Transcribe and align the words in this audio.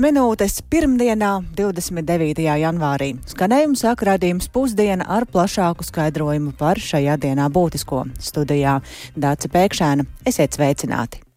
minūtes 0.00 0.60
pirmdienā, 0.72 1.32
29. 1.56 2.44
janvārī. 2.62 3.12
Skanējumu 3.30 3.78
sāk 3.78 4.04
raidījums 4.08 4.50
pusdiena 4.52 5.06
ar 5.08 5.28
plašāku 5.28 5.86
skaidrojumu 5.86 6.54
par 6.58 6.80
šajā 6.80 7.18
dienā 7.20 7.50
būtisko. 7.52 8.06
Studijā 8.30 8.80
Dāca 9.16 9.52
Pēkšēna. 9.52 10.08
Esiet 10.26 10.56
sveicināti! 10.56 11.29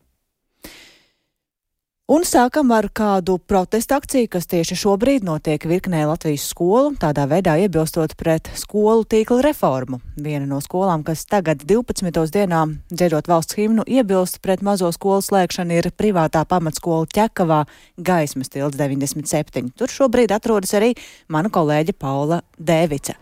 Un 2.12 2.26
sākam 2.28 2.68
ar 2.76 2.90
kādu 2.92 3.38
protestu 3.40 3.96
akciju, 3.96 4.28
kas 4.34 4.50
tieši 4.52 4.76
šobrīd 4.76 5.24
notiek 5.24 5.64
virknē 5.64 6.02
Latvijas 6.04 6.50
skolu, 6.52 6.90
tādā 7.00 7.24
veidā 7.32 7.54
iebilstot 7.64 8.18
pret 8.20 8.50
skolu 8.60 9.06
tīkla 9.08 9.38
reformu. 9.46 10.02
Viena 10.20 10.44
no 10.44 10.60
skolām, 10.60 11.06
kas 11.08 11.24
tagad 11.24 11.64
12. 11.64 12.12
dienā 12.36 12.66
dziedot 12.92 13.32
valsts 13.32 13.56
himnu 13.56 13.88
iebilst 13.88 14.42
pret 14.44 14.60
mazo 14.60 14.92
skolu 14.92 15.24
slēgšanu, 15.24 15.80
ir 15.80 15.90
privātā 15.96 16.44
pamatskola 16.44 17.08
Ķekavā 17.08 17.62
Gaismas 17.96 18.52
tilts 18.52 18.76
97. 18.84 19.72
Tur 19.72 19.96
šobrīd 19.96 20.36
atrodas 20.36 20.76
arī 20.76 20.92
mana 21.32 21.48
kolēģe 21.48 21.96
Paula 21.96 22.44
Dēvica. 22.60 23.16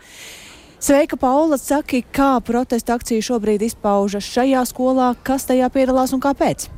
Sveika, 0.81 1.21
Paula! 1.21 1.61
Saki, 1.61 2.01
kā 2.01 2.33
protesta 2.41 2.97
akcija 2.97 3.29
šobrīd 3.29 3.61
izpaužas 3.61 4.25
šajā 4.25 4.65
skolā, 4.73 5.13
kas 5.21 5.45
tajā 5.45 5.69
piedalās 5.69 6.17
un 6.17 6.25
kāpēc? 6.25 6.71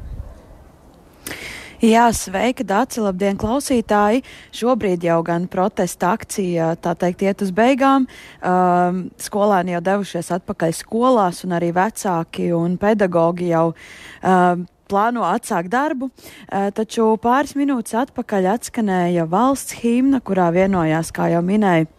Jā, 1.83 2.05
sveika, 2.15 2.63
Dāci, 2.63 3.01
labdien, 3.03 3.35
klausītāji! 3.35 4.21
Šobrīd 4.55 5.03
jau 5.03 5.17
gan 5.27 5.49
protesta 5.51 6.13
akcija, 6.15 6.69
tā 6.79 6.93
teikt, 6.95 7.25
iet 7.27 7.43
uz 7.43 7.49
beigām. 7.51 8.05
Um, 8.39 9.01
skolēni 9.19 9.73
jau 9.73 9.81
devušies 9.83 10.31
atpakaļ 10.37 10.77
skolās, 10.77 11.41
un 11.43 11.57
arī 11.57 11.73
vecāki 11.75 12.53
un 12.55 12.77
pedagogi 12.79 13.49
jau 13.49 13.65
um, 13.73 14.63
plāno 14.87 15.27
atsākt 15.27 15.73
darbu, 15.73 16.07
uh, 16.07 16.69
taču 16.71 17.17
pāris 17.19 17.51
minūtes 17.59 17.99
atpakaļ 18.05 18.47
atskanēja 18.53 19.27
valsts 19.27 19.81
himna, 19.83 20.23
kurā 20.23 20.53
vienojās, 20.55 21.11
kā 21.11 21.33
jau 21.35 21.43
minēju, 21.43 21.89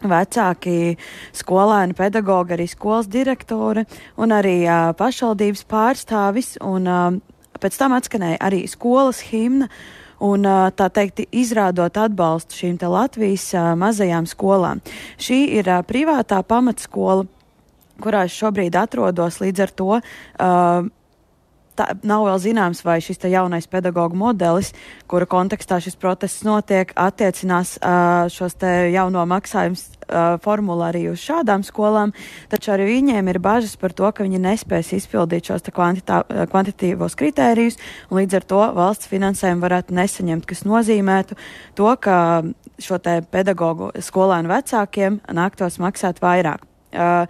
vecāki, 0.00 0.96
skolēni, 1.36 1.92
pedagogi, 1.98 2.56
arī 2.56 2.72
skolas 2.72 3.12
direktore 3.12 3.84
un 4.16 4.32
arī 4.32 4.62
uh, 4.64 4.94
pašvaldības 4.96 5.68
pārstāvis. 5.68 6.56
Un, 6.64 6.88
uh, 6.88 7.29
Pēc 7.60 7.80
tam 7.80 7.96
atskanēja 7.96 8.40
arī 8.42 8.64
skolas 8.70 9.24
himna. 9.30 9.70
Un, 10.20 10.44
tā 10.76 10.90
teikt, 10.92 11.22
izrādot 11.32 11.96
atbalstu 11.96 12.58
šīm 12.58 12.74
Latvijas 12.92 13.46
mazajām 13.80 14.26
skolām. 14.28 14.82
Šī 15.16 15.38
ir 15.56 15.70
privātā 15.88 16.42
pamatskola, 16.44 17.24
kurā 18.04 18.26
es 18.28 18.36
šobrīd 18.36 18.76
atrodos. 18.76 19.40
Līdz 19.40 19.64
ar 19.64 19.72
to 19.72 19.88
uh, 19.96 20.90
tā, 21.78 21.90
nav 22.06 22.24
vēl 22.28 22.40
zināms, 22.42 22.82
vai 22.86 22.98
šis 23.04 23.20
jaunais 23.30 23.68
pedagoģa 23.70 24.18
modelis, 24.18 24.72
kura 25.10 25.28
kontekstā 25.30 25.80
šis 25.82 25.98
protests 26.00 26.44
notiek, 26.46 26.92
attiecinās 26.96 27.76
uh, 27.78 28.28
šos 28.32 28.56
jauno 28.92 29.24
maksājumu 29.30 29.76
uh, 29.76 30.38
formulu 30.44 30.84
arī 30.86 31.04
uz 31.12 31.20
šādām 31.22 31.64
skolām. 31.66 32.14
Taču 32.52 32.74
arī 32.74 32.88
viņiem 32.90 33.30
ir 33.32 33.40
bažas 33.42 33.76
par 33.80 33.94
to, 33.96 34.08
ka 34.12 34.26
viņi 34.26 34.42
nespēs 34.42 34.92
izpildīt 34.96 35.50
šos 35.50 35.68
kvantitīvos 35.70 37.16
kritērijus, 37.18 37.78
un 38.10 38.22
līdz 38.22 38.40
ar 38.40 38.48
to 38.54 38.64
valsts 38.80 39.10
finansējumu 39.10 39.64
varētu 39.64 39.96
nesaņemt, 39.96 40.48
kas 40.48 40.66
nozīmētu 40.68 41.38
to, 41.78 41.94
ka 42.00 42.42
šo 42.80 42.98
pedagoģu 43.30 43.92
skolēnu 44.04 44.50
vecākiem 44.50 45.20
nāktos 45.36 45.80
maksāt 45.82 46.20
vairāk. 46.22 46.66
Uh, 46.90 47.26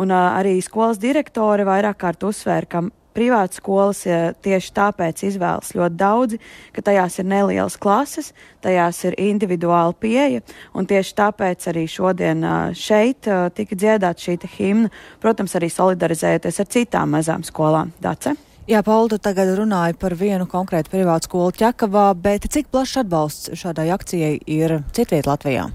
un 0.00 0.12
uh, 0.12 0.32
arī 0.38 0.56
skolas 0.64 1.00
direktore 1.00 1.66
vairāk 1.68 1.98
kārt 2.00 2.24
uzsvēra, 2.24 2.68
ka 2.68 2.80
privātas 3.14 3.60
skolas 3.60 4.02
tieši 4.44 4.72
tāpēc 4.76 5.24
izvēlas 5.28 5.72
ļoti 5.76 5.98
daudzi, 6.00 6.40
ka 6.72 6.84
tajās 6.84 7.18
ir 7.20 7.28
nelielas 7.30 7.78
klases, 7.80 8.32
tajās 8.64 9.02
ir 9.08 9.18
individuāla 9.20 9.94
pieeja, 9.96 10.42
un 10.74 10.88
tieši 10.88 11.18
tāpēc 11.18 11.68
arī 11.72 11.84
šodien 11.90 12.46
šeit 12.78 13.28
tika 13.56 13.78
dziedāta 13.78 14.28
šī 14.28 14.38
himna, 14.56 14.92
protams, 15.22 15.56
arī 15.58 15.68
solidarizējoties 15.72 16.62
ar 16.62 16.72
citām 16.72 17.14
mazām 17.16 17.44
skolām. 17.46 17.92
Dace? 18.02 18.36
Jā, 18.70 18.78
Paula, 18.86 19.18
tagad 19.18 19.50
runāja 19.58 19.96
par 19.98 20.14
vienu 20.14 20.46
konkrētu 20.46 20.92
privātu 20.92 21.26
skolu 21.26 21.54
Čakavā, 21.58 22.12
bet 22.14 22.46
cik 22.46 22.70
plašs 22.70 23.00
atbalsts 23.02 23.54
šādai 23.58 23.90
akcijai 23.90 24.36
ir 24.46 24.80
citviet 24.94 25.26
Latvijā? 25.26 25.66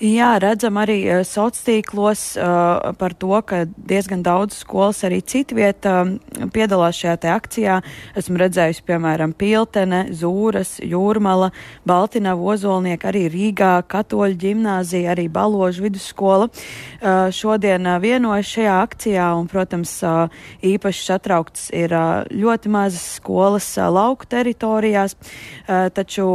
Jā, 0.00 0.38
redzam 0.40 0.78
arī 0.80 1.02
uh, 1.04 1.20
sociālos 1.26 1.64
tīklos 1.66 2.20
uh, 2.40 2.94
par 2.96 3.12
to, 3.18 3.34
ka 3.44 3.64
diezgan 3.68 4.22
daudz 4.24 4.62
skolas 4.62 5.02
arī 5.04 5.20
citvietā 5.20 5.96
uh, 6.06 6.46
piedalās 6.54 6.96
šajā 6.96 7.34
akcijā. 7.34 7.74
Esmu 8.16 8.40
redzējusi, 8.40 8.84
piemēram, 8.88 9.34
Piltene, 9.36 10.06
Zūras, 10.16 10.78
Jūrmala, 10.80 11.50
Baltinava, 11.88 12.54
Ozolnieka, 12.54 13.10
arī 13.10 13.26
Rīgā, 13.32 13.72
Katoļu 13.90 14.38
ģimnāzija, 14.40 15.12
arī 15.12 15.26
Baložu 15.32 15.84
vidusskola. 15.84 16.48
Uh, 16.48 17.28
šodien 17.34 17.84
uh, 17.84 17.98
vienojas 18.00 18.48
šajā 18.54 18.78
akcijā 18.86 19.28
un, 19.36 19.50
protams, 19.52 19.92
uh, 20.06 20.32
īpaši 20.64 21.06
satraukts 21.10 21.68
ir 21.76 21.92
uh, 21.92 22.24
ļoti 22.30 22.72
mazas 22.72 23.04
skolas 23.18 23.68
uh, 23.76 23.90
lauku 23.92 24.28
teritorijās, 24.32 25.16
uh, 25.18 25.90
taču, 25.92 26.26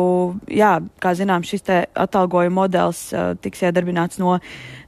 jā, 0.53 0.77
kā 1.01 1.15
zinām, 1.17 1.45
šis 1.45 1.65
te 1.65 1.81
atalgojuma 2.05 2.65
modelis 2.65 3.07
tiks 3.41 3.63
iedarbināts 3.65 4.19
no 4.21 4.37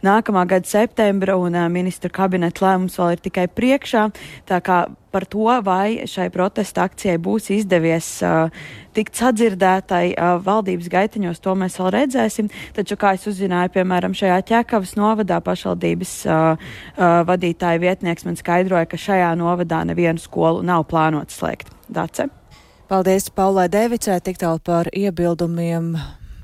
nākamā 0.06 0.46
gada 0.50 0.68
septembra, 0.68 1.38
un 1.40 1.56
uh, 1.58 1.68
ministra 1.72 2.12
kabineta 2.14 2.66
lēmums 2.66 2.98
vēl 3.00 3.16
ir 3.16 3.24
tikai 3.28 3.48
priekšā. 3.52 4.08
Tā 4.50 4.62
kā 4.64 4.86
par 5.12 5.26
to, 5.26 5.48
vai 5.66 6.06
šai 6.06 6.28
protesta 6.34 6.84
akcijai 6.86 7.18
būs 7.18 7.50
izdevies 7.56 8.10
uh, 8.26 8.52
tikt 8.94 9.18
sadzirdētai 9.18 10.04
uh, 10.14 10.36
valdības 10.44 10.90
gaitiņos, 10.94 11.42
to 11.42 11.56
mēs 11.58 11.78
vēl 11.82 11.92
redzēsim. 11.96 12.52
Taču, 12.78 12.98
kā 13.00 13.16
es 13.18 13.26
uzzināju, 13.30 13.74
piemēram, 13.78 14.16
šajā 14.18 14.40
ķekavas 14.52 14.94
novadā 15.00 15.40
pašvaldības 15.46 16.14
uh, 16.28 16.36
uh, 16.54 17.06
vadītāja 17.30 17.82
vietnieks 17.82 18.28
man 18.28 18.38
skaidroja, 18.40 18.90
ka 18.90 19.00
šajā 19.02 19.32
novadā 19.40 19.82
nevienu 19.90 20.22
skolu 20.22 20.66
nav 20.66 20.86
plānots 20.92 21.40
slēgt. 21.40 21.74
Dace? 21.90 22.30
Paldies 22.88 23.28
Paulai 23.36 23.68
Devicai 23.68 24.22
tik 24.24 24.38
tālu 24.40 24.62
par 24.64 24.88
iebildumiem 24.96 25.96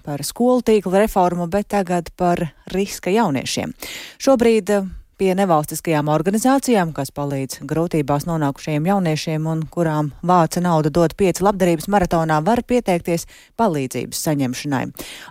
par 0.04 0.24
skolu 0.28 0.64
tīkla 0.66 1.06
reformu, 1.06 1.48
bet 1.48 1.72
tagad 1.74 2.12
par 2.20 2.42
riska 2.74 3.14
jauniešiem. 3.14 3.74
Šobrīd 4.22 4.72
pie 5.18 5.34
nevalstiskajām 5.38 6.10
organizācijām, 6.12 6.92
kas 6.96 7.12
palīdz 7.16 7.62
grūtībās 7.70 8.26
nonākušajiem 8.28 8.88
jauniešiem 8.90 9.46
un 9.50 9.64
kurām 9.72 10.12
vāca 10.26 10.62
naudu 10.64 10.92
dot 10.94 11.16
pieci 11.20 11.44
labdarības 11.46 11.90
maratonā, 11.92 12.40
var 12.46 12.64
pieteikties 12.68 13.28
palīdzības 13.60 14.24
saņemšanai. 14.28 14.84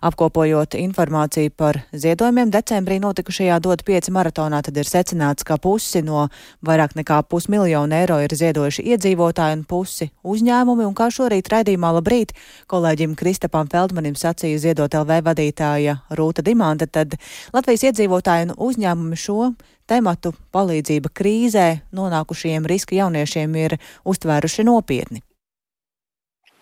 Apkopojot 0.09 0.77
informāciju 0.79 1.53
par 1.57 1.81
ziedojumiem 1.93 2.53
decembrī 2.55 3.01
notikušajā 3.03 3.59
dot 3.65 3.85
pieci 3.89 4.15
maratonā, 4.15 4.63
tad 4.63 4.79
ir 4.79 4.89
secināts, 4.89 5.47
ka 5.47 5.59
pusi 5.63 6.05
no 6.07 6.29
vairāk 6.67 6.97
nekā 6.99 7.23
pusmiljonu 7.29 7.99
eiro 7.99 8.21
ir 8.23 8.37
ziedojuši 8.39 8.87
iedzīvotāji 8.95 9.59
un 9.59 9.67
pusi 9.69 10.11
uzņēmumi, 10.23 10.87
un 10.87 10.97
kā 10.99 11.11
šorīt 11.13 11.51
raidījumā 11.53 11.93
labrīt 11.99 12.37
kolēģim 12.71 13.17
Kristapam 13.19 13.71
Feldmanim 13.73 14.17
sacīja 14.19 14.63
ziedot 14.69 14.95
LV 15.03 15.23
vadītāja 15.29 15.99
Rūta 16.17 16.45
Dimanta, 16.47 16.87
tad 16.87 17.19
Latvijas 17.53 17.89
iedzīvotāji 17.91 18.51
un 18.51 18.57
uzņēmumi 18.57 19.19
šo 19.19 19.53
tematu 19.93 20.33
palīdzība 20.55 21.13
krīzē 21.13 21.67
nonākušajiem 21.97 22.71
riska 22.73 22.97
jauniešiem 23.03 23.61
ir 23.67 23.77
uztvēruši 24.09 24.67
nopietni. 24.69 25.23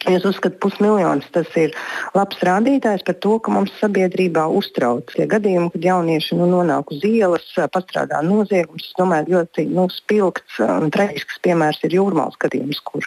Es 0.08 0.24
uzskatu, 0.24 0.56
ka 0.56 0.62
pusmiljons 0.64 1.26
tas 1.34 1.48
ir 1.60 1.74
labs 2.16 2.38
rādītājs 2.46 3.02
par 3.04 3.18
to, 3.20 3.34
ka 3.44 3.52
mums 3.52 3.74
sabiedrībā 3.82 4.46
uztrauc 4.56 5.12
tie 5.12 5.26
gadījumi, 5.28 5.68
kad 5.74 5.84
jaunieši 5.84 6.38
nu, 6.38 6.46
nonāk 6.48 6.88
uz 6.94 7.04
ielas, 7.04 7.44
pastrādā 7.74 8.22
noziegums. 8.24 8.86
Es 8.88 8.96
domāju, 8.96 9.34
ļoti 9.34 9.66
nu, 9.68 9.84
spilgts 9.92 10.56
un 10.64 10.88
traģisks 10.94 11.42
piemērs 11.44 11.84
ir 11.84 11.98
jūrmālas 11.98 12.40
gadījums, 12.40 12.80
kur 12.88 13.04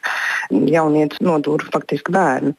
jaunietis 0.53 1.23
nodūra 1.25 1.73
faktiski 1.73 2.13
bērnu. 2.13 2.53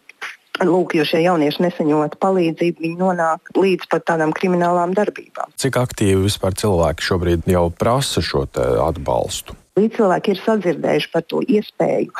Lūk, 0.63 0.95
jo 0.95 1.03
šie 1.03 1.25
jaunieši 1.25 1.65
nesaņemot 1.65 2.15
palīdzību, 2.23 2.85
viņi 2.85 2.99
nonāk 3.01 3.51
līdz 3.59 3.89
pat 3.91 4.07
tādām 4.13 4.31
kriminālām 4.37 4.95
darbībām. 4.95 5.51
Cik 5.59 5.81
aktīvi 5.81 6.29
vispār 6.29 6.55
cilvēki 6.55 7.09
šobrīd 7.09 7.51
jau 7.51 7.67
prasa 7.75 8.23
šo 8.23 8.47
atbalstu? 8.87 9.59
Līdz 9.75 9.97
cilvēki 9.97 10.31
ir 10.31 10.39
sadzirdējuši 10.39 11.09
par 11.11 11.23
to 11.27 11.41
iespēju, 11.51 12.13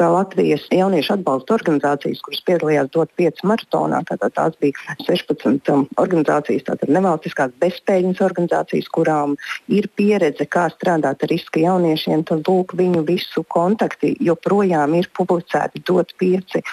ka 0.00 0.06
Latvijas 0.08 0.62
jauniešu 0.72 1.18
atbalsta 1.18 1.52
organizācijas, 1.58 2.22
kuras 2.24 2.40
piedalījās 2.46 2.88
DOT 2.94 3.12
5 3.20 3.42
maratonā, 3.50 3.98
tātad 4.08 4.32
tās 4.38 4.56
bija 4.64 4.96
16 5.04 5.68
um, 5.74 5.82
organizācijas, 6.00 6.64
tātad 6.70 6.94
nevalstiskās 6.96 7.52
bezspēļņas 7.60 8.24
organizācijas, 8.24 8.88
kurām 8.96 9.36
ir 9.68 9.90
pieredze, 10.00 10.48
kā 10.48 10.64
strādāt 10.72 11.28
ar 11.28 11.32
riska 11.34 11.60
jauniešiem, 11.66 12.24
tad 12.30 12.48
lūk, 12.48 12.72
viņu 12.80 13.04
visu 13.04 13.44
kontakti 13.52 14.14
joprojām 14.24 14.96
ir 14.96 15.12
publicēti 15.12 15.84
DOT 15.84 16.16
5 16.24 16.56
eh, 16.62 16.64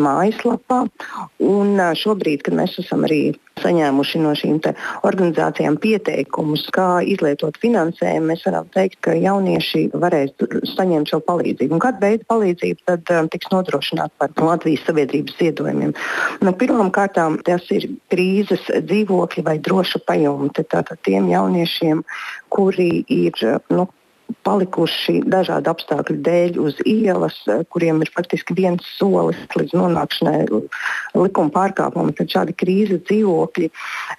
mājaslapā. 0.00 0.86
Un 1.44 1.76
eh, 1.76 1.92
šobrīd, 1.92 2.48
kad 2.48 2.56
mēs 2.56 2.80
esam 2.80 3.04
arī 3.04 3.34
saņēmuši 3.60 4.20
no 4.22 4.32
šīm 4.34 4.56
organizācijām 5.06 5.76
pieteikumus, 5.82 6.64
kā 6.74 7.04
izlietot 7.06 7.60
finansējumu, 7.62 8.32
mēs 8.32 8.42
varam 8.48 8.66
teikt, 8.74 8.98
ka 9.04 9.14
jaunieši 9.14 9.73
jaunieši 9.74 10.00
varēs 10.00 10.32
saņemt 10.74 11.10
šo 11.10 11.20
palīdzību. 11.24 11.74
Un 11.74 11.82
kāda 11.82 12.00
veida 12.02 12.24
palīdzība 12.28 12.80
tad 12.86 13.10
um, 13.14 13.28
tiks 13.28 13.50
nodrošināta 13.52 14.14
par 14.18 14.30
Latvijas 14.38 14.84
sabiedrības 14.86 15.36
ziedojumiem? 15.38 15.94
Nu, 16.42 16.52
Pirmkārt, 16.54 17.18
tas 17.44 17.66
ir 17.70 17.88
krīzes 18.10 18.62
dzīvokļi 18.70 19.44
vai 19.44 19.58
droša 19.58 20.00
pajumte 20.06 20.64
tātad 20.64 20.98
tiem 21.04 21.28
jauniešiem, 21.32 22.04
kuri 22.48 23.04
ir 23.08 23.34
nu, 23.70 23.88
palikuši 24.44 25.20
dažādu 25.28 25.72
apstākļu 25.72 26.16
dēļ 26.24 26.58
uz 26.62 26.78
ielas, 26.88 27.36
eh, 27.48 27.62
kuriem 27.70 28.02
ir 28.02 28.10
faktiski 28.14 28.56
viens 28.56 28.84
solis 28.98 29.36
līdz 29.56 29.74
nonākšanai 29.76 30.38
likuma 31.14 31.50
pārkāpumam. 31.54 32.14
Tad 32.16 32.32
šādi 32.32 32.56
krīzes 32.56 33.04
dzīvokļi, 33.08 33.70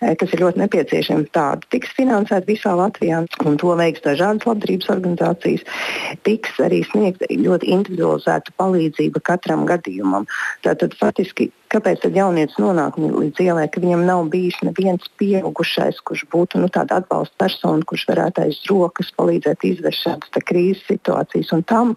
eh, 0.02 0.16
kas 0.16 0.34
ir 0.34 0.44
ļoti 0.46 0.62
nepieciešami, 0.64 1.30
tādi 1.32 1.64
tiks 1.70 1.94
finansēti 1.98 2.56
visā 2.56 2.74
Latvijā, 2.76 3.26
un 3.46 3.58
to 3.58 3.76
veiks 3.76 4.02
dažādas 4.02 4.46
labdarības 4.46 4.90
organizācijas. 4.96 5.64
Tiks 6.24 6.58
arī 6.60 6.84
sniegta 6.86 7.26
ļoti 7.30 7.70
individualizēta 7.70 8.50
palīdzība 8.60 9.22
katram 9.22 9.66
gadījumam. 9.66 10.26
Tātad 10.64 10.94
faktiski 10.98 11.52
Kāpēc 11.76 12.06
tad 12.06 12.16
jaunietis 12.16 12.56
nonāk 12.62 12.96
līdz 13.02 13.42
ielai, 13.44 13.66
ka 13.68 13.82
viņam 13.84 14.06
nav 14.08 14.30
bijis 14.32 14.56
neviens 14.64 15.10
pieaugušais, 15.20 15.98
kurš 16.08 16.22
būtu 16.32 16.62
nu, 16.62 16.70
tāda 16.72 17.02
atbalsta 17.02 17.36
persona, 17.44 17.84
kurš 17.84 18.06
varētu 18.14 18.46
aiz 18.46 18.62
rokas 18.70 19.10
palīdzēt 19.18 19.66
izvērst 19.68 20.06
šādas 20.06 20.46
krīzes 20.48 20.86
situācijas. 20.88 21.52
Un 21.58 21.66
tam 21.68 21.92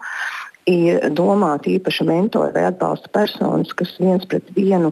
ir 0.67 1.07
domāti 1.15 1.77
īpaši 1.77 2.09
mentori 2.09 2.51
vai 2.57 2.65
atbalsta 2.73 3.07
personas, 3.15 3.71
kas 3.71 3.95
viens 4.03 4.27
pret 4.27 4.51
vienu 4.57 4.91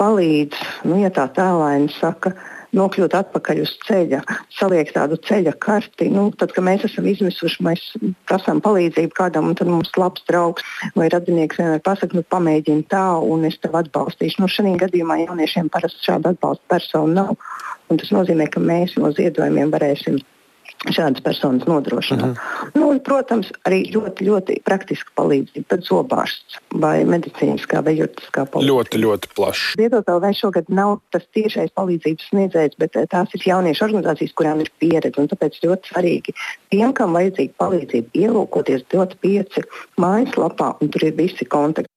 palīdz, 0.00 0.64
nu, 0.88 0.96
ja 1.02 1.12
tā 1.12 1.28
tēlēni 1.36 1.92
saka, 1.98 2.32
nokļūt 2.76 3.16
atpakaļ 3.18 3.62
uz 3.64 3.72
ceļa, 3.86 4.20
saliekt 4.54 4.94
tādu 4.96 5.18
ceļa 5.26 5.54
karti. 5.62 6.08
Nu, 6.12 6.28
tad, 6.38 6.54
kad 6.56 6.66
mēs 6.66 6.86
esam 6.88 7.08
izmisuši, 7.10 7.64
mēs 7.66 7.84
prasām 8.30 8.62
palīdzību 8.64 9.14
kādam, 9.16 9.50
un 9.50 9.58
tad 9.58 9.70
mums 9.70 9.92
labs 10.00 10.24
draugs 10.30 10.66
vai 10.98 11.10
radinieks 11.12 11.60
vienmēr 11.60 11.84
pasakā, 11.86 12.18
nu, 12.18 12.26
pamēģini 12.34 12.86
tā, 12.92 13.04
un 13.20 13.46
es 13.48 13.58
tevi 13.62 13.80
atbalstīšu. 13.82 14.42
Nu, 14.42 14.50
šajā 14.50 14.76
gadījumā 14.84 15.22
jauniešiem 15.24 15.70
parasti 15.72 16.10
šāda 16.10 16.34
atbalsta 16.34 16.66
persona 16.70 17.24
nav. 17.24 17.48
Un 17.90 17.98
tas 17.98 18.12
nozīmē, 18.14 18.46
ka 18.52 18.62
mēs 18.62 18.94
no 19.00 19.10
ziedojumiem 19.14 19.72
varēsim 19.74 20.20
šādas 20.88 21.22
personas 21.24 21.66
nodrošināt. 21.68 22.26
Mm 22.26 22.34
-hmm. 22.34 22.70
nu, 22.74 22.88
un, 22.88 23.00
protams, 23.00 23.50
arī 23.68 23.80
ļoti, 23.94 24.24
ļoti 24.28 24.60
praktiska 24.64 25.10
palīdzība, 25.16 25.66
tad 25.68 25.84
zobārsts 25.84 26.58
vai 26.72 27.04
medicīniskā 27.04 27.84
vai 27.84 27.96
juridiskā 27.98 28.46
palīdzība. 28.46 28.72
Ļoti, 28.72 29.02
ļoti 29.04 29.28
plaši. 29.36 29.76
Lietotā 29.78 30.16
vēl 30.24 30.34
šogad 30.40 30.64
nav 30.68 30.98
tas 31.10 31.26
tiešais 31.34 31.70
palīdzības 31.74 32.28
sniedzējs, 32.30 32.78
bet 32.78 32.96
eh, 32.96 33.06
tās 33.10 33.28
ir 33.34 33.46
jauniešu 33.46 33.84
organizācijas, 33.84 34.34
kurām 34.34 34.60
ir 34.60 34.70
pieredze. 34.78 35.26
Tāpēc 35.30 35.60
ļoti 35.64 35.92
svarīgi 35.92 36.34
tiem, 36.70 36.92
kam 36.92 37.12
vajadzīga 37.12 37.54
palīdzība, 37.58 38.08
ielūkoties 38.14 38.84
dot 38.92 39.16
pieci 39.20 39.62
mājaslapā, 40.00 40.74
un 40.80 40.88
tur 40.88 41.04
ir 41.04 41.14
visi 41.14 41.44
kontakti. 41.44 41.88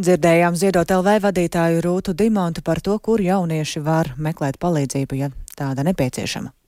Dzirdējām 0.00 0.54
ziedot 0.56 0.90
LV 0.90 1.18
vadītāju 1.26 1.82
Rūtu 1.84 2.14
Dimontu 2.14 2.62
par 2.62 2.80
to, 2.80 2.98
kur 2.98 3.20
jaunieši 3.20 3.80
var 3.80 4.14
meklēt 4.16 4.56
palīdzību, 4.62 5.14
ja 5.18 5.28
tāda 5.58 5.84
nepieciešama 5.84 6.59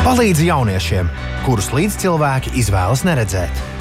palīdz 0.00 0.40
jauniešiem, 0.46 1.10
kurus 1.44 1.68
līdzcilvēki 1.76 2.54
izvēlas 2.62 3.04
neredzēt. 3.04 3.79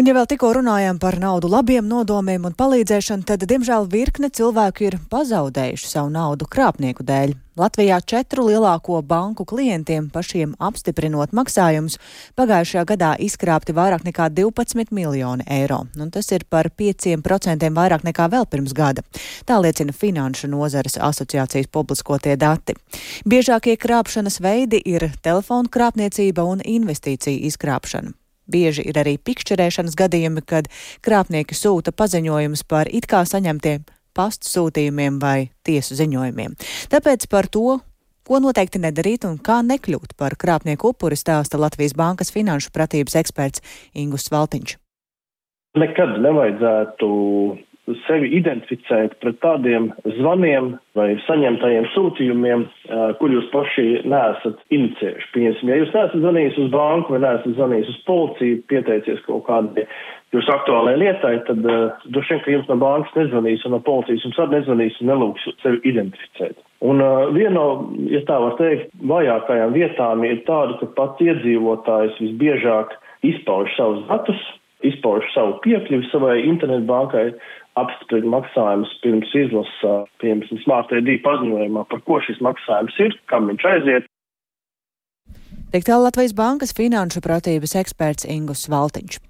Un, 0.00 0.06
ja 0.08 0.14
vēl 0.16 0.24
tikko 0.30 0.54
runājām 0.56 0.96
par 0.96 1.18
naudu 1.20 1.50
labiem 1.52 1.84
nodomiem 1.84 2.46
un 2.48 2.54
palīdzēšanu, 2.56 3.26
tad, 3.28 3.42
diemžēl, 3.44 3.84
virkne 3.92 4.30
cilvēku 4.32 4.86
ir 4.86 4.94
pazaudējuši 5.12 5.88
savu 5.90 6.08
naudu 6.14 6.46
krāpnieku 6.48 7.04
dēļ. 7.04 7.34
Latvijā 7.60 7.98
četru 8.08 8.46
lielāko 8.46 9.02
banku 9.04 9.44
klientiem 9.44 10.06
pašiem 10.08 10.54
apstiprinot 10.56 11.34
maksājumus 11.36 11.98
pagājušajā 12.40 12.84
gadā 12.88 13.10
izkrāpti 13.20 13.74
vairāk 13.76 14.06
nekā 14.06 14.30
12 14.38 14.88
miljoni 14.96 15.44
eiro, 15.44 15.82
un 16.00 16.14
tas 16.14 16.32
ir 16.32 16.46
par 16.48 16.70
5% 16.72 17.68
vairāk 17.76 18.06
nekā 18.08 18.30
vēl 18.32 18.48
pirms 18.48 18.72
gada. 18.72 19.04
Tā 19.44 19.60
liecina 19.60 19.92
Finanšu 19.92 20.48
nozares 20.48 20.96
asociācijas 20.96 21.68
publiskotie 21.68 22.38
dati. 22.40 22.78
Biežākie 23.28 23.76
krāpšanas 23.76 24.40
veidi 24.40 24.80
ir 24.80 25.10
telefonu 25.20 25.68
krāpniecība 25.68 26.48
un 26.48 26.64
investīciju 26.64 27.52
izkrāpšana. 27.52 28.16
Bieži 28.50 28.84
ir 28.90 28.98
arī 29.00 29.16
pikšķerēšanas 29.22 29.96
gadījumi, 29.98 30.42
kad 30.46 30.70
krāpnieki 31.06 31.56
sūta 31.56 31.94
paziņojumus 31.96 32.66
par 32.68 32.90
it 32.90 33.06
kā 33.10 33.22
saņemtiem 33.28 33.86
pastu 34.16 34.50
sūtījumiem 34.50 35.20
vai 35.22 35.50
tiesu 35.66 35.96
ziņojumiem. 35.98 36.56
Tāpēc 36.92 37.26
par 37.30 37.46
to, 37.46 37.78
ko 38.26 38.40
noteikti 38.42 38.82
nedarīt 38.82 39.26
un 39.28 39.38
kā 39.42 39.60
nekļūt 39.66 40.14
par 40.18 40.36
krāpnieku 40.38 40.92
upuri, 40.92 41.18
stāsta 41.18 41.60
Latvijas 41.60 41.96
Bankas 41.98 42.32
finanšu 42.34 42.74
pratības 42.74 43.16
eksperts 43.22 43.64
Ingus 43.94 44.30
Valtiņš. 44.34 44.76
Nekad 45.78 46.16
nevajadzētu 46.18 47.08
sevi 48.06 48.30
identificēt 48.38 49.16
pret 49.22 49.40
tādiem 49.44 49.90
zvaniem 50.18 50.74
vai 50.98 51.12
saņemtajiem 51.26 51.88
sūtījumiem, 51.94 52.64
kur 53.20 53.34
jūs 53.34 53.50
paši 53.52 53.86
neesat 54.10 54.62
inicējuši. 54.74 55.28
Piemēram, 55.34 55.72
ja 55.72 55.80
jūs 55.82 55.92
neesat 55.94 56.16
zvanījis 56.18 56.62
uz 56.64 56.72
banku 56.74 57.14
vai 57.14 57.22
neesat 57.26 57.54
zvanījis 57.58 57.92
uz 57.94 58.00
policiju, 58.08 58.62
pieteicies 58.72 59.22
kaut 59.26 59.46
kādai 59.48 59.86
jūsu 60.34 60.52
aktuālajai 60.54 61.00
lietai, 61.00 61.32
tad 61.48 61.64
uh, 61.66 62.04
droši 62.14 62.36
vien, 62.36 62.42
ka 62.44 62.54
jums 62.54 62.68
no 62.70 62.76
bankas 62.80 63.16
nezvanīs 63.18 63.64
un 63.66 63.74
no 63.74 63.80
policijas 63.86 64.26
jums 64.26 64.38
arī 64.42 64.58
nezvanīs 64.58 65.00
un 65.02 65.10
nelūgs 65.10 65.48
sevi 65.62 65.80
identificēt. 65.90 66.60
Un 66.86 67.02
uh, 67.04 67.26
viena 67.34 67.56
no, 67.56 67.66
ja 68.12 68.22
tā 68.28 68.38
var 68.42 68.56
teikt, 68.60 68.94
vājākajām 69.10 69.74
vietām 69.74 70.24
ir 70.28 70.42
tāda, 70.46 70.78
ka 70.80 70.90
pats 70.96 71.26
iedzīvotājs 71.26 72.22
visbiežāk 72.22 72.94
izpauž 73.26 73.74
savus 73.76 74.06
datus, 74.08 74.46
izpauž 74.86 75.26
savu 75.34 75.58
piekļuvi 75.64 76.08
savai 76.12 76.38
internetbankai, 76.46 77.30
apstiprina 77.80 78.30
maksājumus 78.36 78.92
pirms 79.04 79.32
izlasa, 79.44 79.94
piemēram, 80.22 80.62
Smart 80.64 80.92
ID 80.96 81.18
paziņojumā, 81.24 81.86
par 81.90 82.04
ko 82.06 82.20
šis 82.24 82.40
maksājums 82.44 82.96
ir, 83.02 83.16
kam 83.32 83.50
viņš 83.50 83.66
aiziet. 83.72 84.08
Tik 85.70 85.86
tālu 85.86 86.08
Latvijas 86.08 86.34
Bankas 86.34 86.72
finanšu 86.74 87.22
pratības 87.22 87.76
eksperts 87.78 88.26
Ingus 88.26 88.64
Valtiņš. 88.70 89.20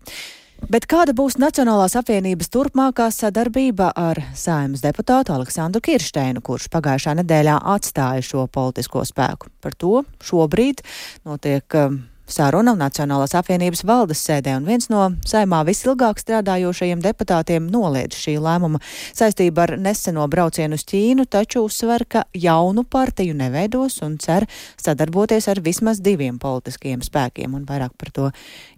Bet 0.68 0.84
kāda 0.90 1.14
būs 1.16 1.38
Nacionālās 1.40 1.94
apvienības 1.96 2.50
turpmākā 2.52 3.06
sadarbība 3.14 3.90
ar 3.96 4.18
saimnes 4.36 4.82
deputātu 4.84 5.32
Aleksandru 5.32 5.80
Kirsteinu, 5.84 6.42
kurš 6.44 6.68
pagājušā 6.72 7.14
nedēļā 7.22 7.56
atstāja 7.74 8.24
šo 8.24 8.44
politisko 8.52 9.06
spēku? 9.08 9.48
Par 9.64 9.76
to 9.80 10.02
šobrīd 10.24 10.84
notiek 11.24 11.64
um, 11.80 12.02
Sāruna 12.30 12.76
Nacionālās 12.78 13.34
apvienības 13.34 13.82
valdes 13.86 14.20
sēdē, 14.22 14.54
un 14.60 14.66
viens 14.68 14.86
no 14.92 15.08
saimā 15.26 15.64
visilgāk 15.66 16.20
strādājošajiem 16.22 17.02
deputātiem 17.02 17.66
noliedz 17.72 18.18
šī 18.20 18.36
lēmuma 18.42 18.78
saistība 19.08 19.66
ar 19.66 19.74
neseno 19.82 20.26
braucienu 20.30 20.78
uz 20.78 20.86
Ķīnu, 20.86 21.26
taču 21.30 21.64
uzsver, 21.66 22.06
ka 22.06 22.24
jaunu 22.34 22.84
partiju 22.86 23.34
neveidos 23.38 23.98
un 24.06 24.16
cer 24.22 24.46
sadarboties 24.80 25.50
ar 25.50 25.62
vismaz 25.64 25.98
diviem 26.04 26.38
politiskiem 26.38 27.02
spēkiem. 27.02 27.58
Un 27.58 27.66
vairāk 27.68 27.96
par 27.98 28.14
to 28.14 28.30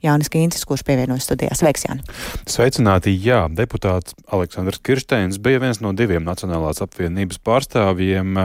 Jānis 0.05 0.33
Kīncis, 0.33 0.65
kurš 0.69 0.87
pievienojas 0.89 1.29
studijās. 1.29 1.61
Sveiks, 1.61 1.87
Jāni! 1.89 2.05
Sveicināti! 2.49 3.13
Jā, 3.23 3.45
deputāts 3.53 4.17
Aleksandrs 4.33 4.81
Kirsteins 4.81 5.41
bija 5.43 5.61
viens 5.63 5.85
no 5.85 5.93
diviem 5.97 6.25
Nacionālās 6.25 6.81
apvienības 6.85 7.43
pārstāvjiem 7.45 8.39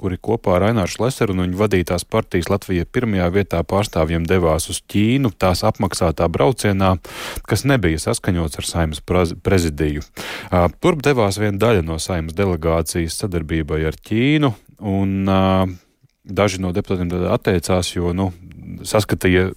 kuri 0.00 0.18
kopā 0.20 0.56
ar 0.58 0.68
Aināru 0.70 0.92
Šleseru 0.92 1.34
un 1.34 1.44
viņu 1.44 1.60
vadītās 1.60 2.06
partijas 2.08 2.50
Latvija 2.52 2.86
pirmajā 2.90 3.28
vietā 3.34 3.62
pārstāvjiem 3.66 4.26
devās 4.28 4.68
uz 4.72 4.80
Ķīnu 4.90 5.32
tās 5.38 5.64
apmaksātā 5.66 6.28
braucienā, 6.32 6.94
kas 7.48 7.64
nebija 7.68 8.00
saskaņots 8.02 8.60
ar 8.60 8.68
saimas 8.68 9.02
prezidiju. 9.04 10.04
Turp 10.80 11.02
devās 11.04 11.40
viena 11.40 11.60
daļa 11.60 11.86
no 11.86 11.98
saimas 12.02 12.36
delegācijas 12.38 13.18
sadarbībai 13.22 13.84
ar 13.88 13.98
Ķīnu, 13.98 14.52
un 14.84 15.28
daži 16.24 16.62
no 16.62 16.72
deputātiem 16.74 17.12
atteicās, 17.32 17.94
jo 17.96 18.14
nu, 18.16 18.30
saskatīja 18.84 19.50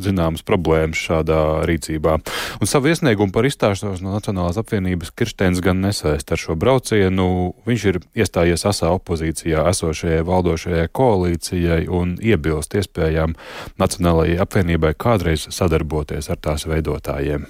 zināmas 0.00 0.44
problēmas 0.46 1.00
šādā 1.00 1.38
rīcībā. 1.68 2.16
Un 2.60 2.70
savu 2.70 2.90
iesniegumu 2.90 3.32
par 3.34 3.48
izstāšanos 3.48 4.02
no 4.04 4.14
Nacionālās 4.14 4.58
apvienības 4.60 5.12
Kirsteins 5.16 5.62
gan 5.64 5.80
nesaist 5.84 6.32
ar 6.32 6.40
šo 6.40 6.56
braucienu. 6.60 7.54
Viņš 7.68 7.86
ir 7.90 8.00
iestājies 8.24 8.66
asā 8.68 8.92
opozīcijā 8.94 9.64
esošajai 9.72 10.22
valdošajai 10.28 10.86
koalīcijai 10.92 11.82
un 11.88 12.16
iebilst 12.20 12.76
iespējām 12.78 13.36
Nacionālajai 13.80 14.38
apvienībai 14.44 14.94
kādreiz 14.98 15.48
sadarboties 15.54 16.30
ar 16.30 16.40
tās 16.44 16.68
veidotājiem. 16.68 17.48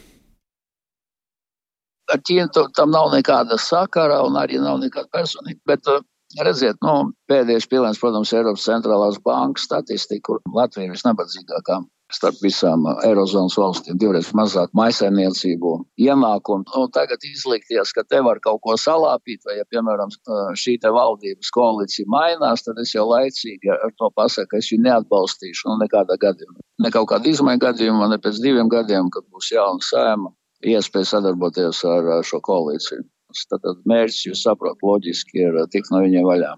Ar 2.13 2.21
Ķīnu 2.21 2.69
tam 2.77 2.91
nav 2.93 3.15
nekāda 3.15 3.57
sakara 3.59 4.21
un 4.27 4.37
arī 4.37 4.61
nav 4.61 4.77
nekāda 4.83 5.09
personība. 5.13 5.63
Bet 5.73 5.89
Redziet, 6.35 6.81
nu, 6.83 7.13
pēdējais 7.31 7.69
piliens, 7.71 7.99
protams, 8.01 8.33
ir 8.33 8.41
Eiropas 8.41 8.65
centrālās 8.67 9.21
bankas 9.23 9.69
statistika, 9.69 10.25
kur 10.27 10.41
Latvija 10.57 10.89
ir 10.89 10.97
visnabadzīgākā 10.97 11.77
starp 12.13 12.37
visām 12.45 12.85
Eirozonas 13.07 13.57
valstīm, 13.59 13.97
divreiz 14.01 14.29
mazāk 14.37 14.73
maisaimniecību 14.77 15.73
ienākumu. 16.05 16.67
Un 16.79 16.93
tagad 16.95 17.25
izlikties, 17.27 17.95
ka 17.97 18.05
te 18.07 18.21
var 18.25 18.41
kaut 18.45 18.61
ko 18.67 18.77
salāpīt, 18.81 19.43
vai, 19.47 19.59
ja, 19.61 19.67
piemēram, 19.73 20.13
šī 20.61 20.77
te 20.83 20.93
valdības 20.95 21.51
koalīcija 21.55 22.11
mainās, 22.13 22.67
tad 22.67 22.81
es 22.83 22.95
jau 22.95 23.07
laicīgi 23.09 23.73
ar 23.73 23.95
to 23.99 24.11
pasaku, 24.19 24.53
ka 24.53 24.61
es 24.61 24.71
viņu 24.73 24.89
neatbalstīšu, 24.89 25.71
nu, 25.71 25.79
nekādā 25.85 26.19
gadījumā. 26.21 26.61
Ne 26.85 26.93
kaut 26.95 27.09
kādā 27.13 27.33
izmaiņa 27.33 27.65
gadījumā, 27.69 28.11
ne 28.13 28.21
pēc 28.21 28.43
diviem 28.45 28.71
gadiem, 28.73 29.11
kad 29.15 29.27
būs 29.33 29.53
jauna 29.55 29.85
sēma, 29.85 30.35
iespēja 30.65 31.15
sadarboties 31.17 31.85
ar 31.89 32.13
šo 32.27 32.43
koalīciju. 32.45 33.09
Tad 33.51 33.81
mērķis, 33.91 34.27
jūs 34.29 34.45
saprotat, 34.47 34.85
loģiski 34.87 35.43
ir 35.43 35.57
tikt 35.73 35.91
no 35.91 36.05
viņiem 36.05 36.29
vaļā. 36.29 36.53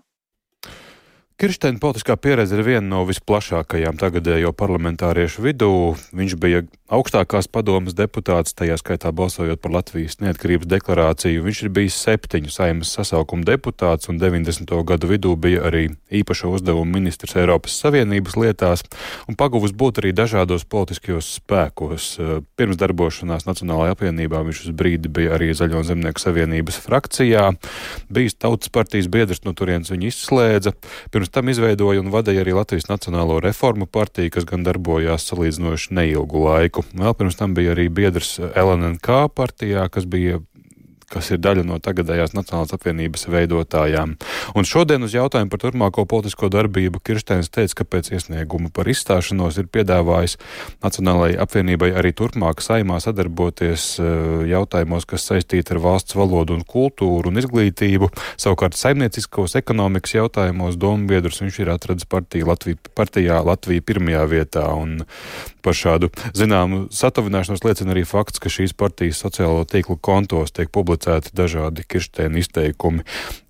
Kirsteina 1.36 1.76
politiskā 1.76 2.14
pieredze 2.16 2.56
ir 2.56 2.62
viena 2.64 2.86
no 2.88 3.02
visplašākajām 3.04 3.98
tagadējo 4.00 4.54
parlamentāriešu 4.56 5.42
vidū. 5.44 5.68
Viņš 6.16 6.34
bija 6.40 6.62
augstākās 6.88 7.44
padomas 7.52 7.92
deputāts, 7.98 8.54
tajā 8.56 8.78
skaitā 8.80 9.10
balsojot 9.12 9.60
par 9.60 9.74
Latvijas 9.74 10.16
neatkarības 10.22 10.70
deklarāciju. 10.70 11.42
Viņš 11.44 11.60
ir 11.66 11.72
bijis 11.76 11.98
septiņu 12.06 12.52
saimas 12.54 12.92
sasaukuma 12.96 13.44
deputāts 13.44 14.08
un 14.08 14.16
90. 14.22 14.72
gadu 14.88 15.10
vidū 15.10 15.34
bija 15.36 15.66
arī 15.68 15.82
īpaša 16.08 16.48
uzdevuma 16.56 16.96
ministrs 16.96 17.36
Eiropas 17.36 17.76
Savienības 17.82 18.38
lietās 18.40 18.86
un 19.28 19.36
paguvis 19.36 19.76
būt 19.76 20.00
arī 20.00 20.14
dažādos 20.16 20.64
politiskajos 20.64 21.34
spēkos. 21.42 22.08
Pirms 22.56 22.80
darbošanās 22.80 23.44
Nacionālajā 23.44 23.98
apvienībā 23.98 24.40
viņš 24.46 24.62
uz 24.70 24.72
brīdi 24.72 25.12
bija 25.12 25.36
arī 25.36 25.50
Zaļo 25.52 25.84
zemnieku 25.84 26.22
savienības 26.22 26.80
frakcijā, 26.86 27.50
bijis 28.08 28.40
tautas 28.40 28.72
partijas 28.72 29.12
biedrs, 29.12 29.44
no 29.44 29.52
turienes 29.58 29.92
viņu 29.92 30.12
izslēdza. 30.14 30.72
Pirms 31.10 31.25
Pirms 31.26 31.34
tam 31.34 31.48
izveidoja 31.50 31.98
un 31.98 32.12
vadīja 32.14 32.44
arī 32.44 32.52
Latvijas 32.54 32.84
Nacionālo 32.86 33.40
reformu 33.42 33.88
partiju, 33.90 34.30
kas 34.30 34.44
gan 34.46 34.62
darbojās 34.62 35.24
salīdzinoši 35.26 35.96
neilgu 35.98 36.38
laiku. 36.44 36.84
Vēl 36.94 37.16
pirms 37.18 37.34
tam 37.40 37.56
bija 37.56 37.72
arī 37.74 37.88
biedrs 37.90 38.36
LNK 38.38 39.16
partijā, 39.34 39.88
kas 39.90 40.06
bija 40.06 40.38
kas 41.12 41.30
ir 41.30 41.40
daļa 41.42 41.62
no 41.66 41.78
tagadējās 41.82 42.34
Nacionālās 42.34 42.74
apvienības 42.74 43.28
veidotājām. 43.30 44.16
Un 44.58 44.66
šodien 44.66 45.06
uz 45.06 45.14
jautājumu 45.14 45.52
par 45.52 45.62
turpmāko 45.62 46.04
politisko 46.08 46.50
darbību 46.52 47.00
Kirsteins 47.06 47.50
teica, 47.54 47.80
ka 47.80 47.86
pēc 47.96 48.10
iesnieguma 48.16 48.72
par 48.74 48.90
izstāšanos 48.90 49.60
ir 49.60 49.70
piedāvājis 49.70 50.36
Nacionālajai 50.84 51.38
apvienībai 51.44 51.92
arī 51.96 52.12
turpmāk 52.16 52.62
saimā 52.64 52.98
sadarboties 53.02 53.86
eh, 54.02 54.10
jautājumos, 54.50 55.06
kas 55.08 55.28
saistīti 55.30 55.76
ar 55.76 55.82
valsts 55.84 56.18
valodu 56.18 56.56
un 56.58 56.66
kultūru 56.66 57.30
un 57.30 57.40
izglītību. 57.42 58.10
Savukārt 58.42 58.78
saimnieciskos 58.78 59.56
ekonomikas 59.60 60.16
jautājumos 60.18 60.78
dombiedrus 60.80 61.42
viņš 61.44 61.60
ir 61.62 61.72
atradis 61.76 62.08
partija 62.10 62.50
Latvija, 62.50 62.82
partijā 62.98 63.38
Latvija 63.46 63.86
pirmajā 63.86 64.26
vietā. 64.32 64.66
Un 64.74 65.06
par 65.62 65.74
šādu 65.74 66.10
zināmu 66.36 66.86
satuvināšanos 66.94 67.64
liecina 67.66 67.94
arī 67.94 68.04
fakts, 68.06 68.42
ka 68.42 68.50
šīs 68.52 68.74
partijas 68.78 69.22
sociālo 69.24 69.64
tīklu 69.66 69.98
kontos 70.02 70.54
tiek 70.54 70.70
publicēts 70.74 70.95
publicēti 70.96 71.34
dažādi 71.36 71.84
kirsteini 71.86 72.40
izteikumi, 72.40 73.04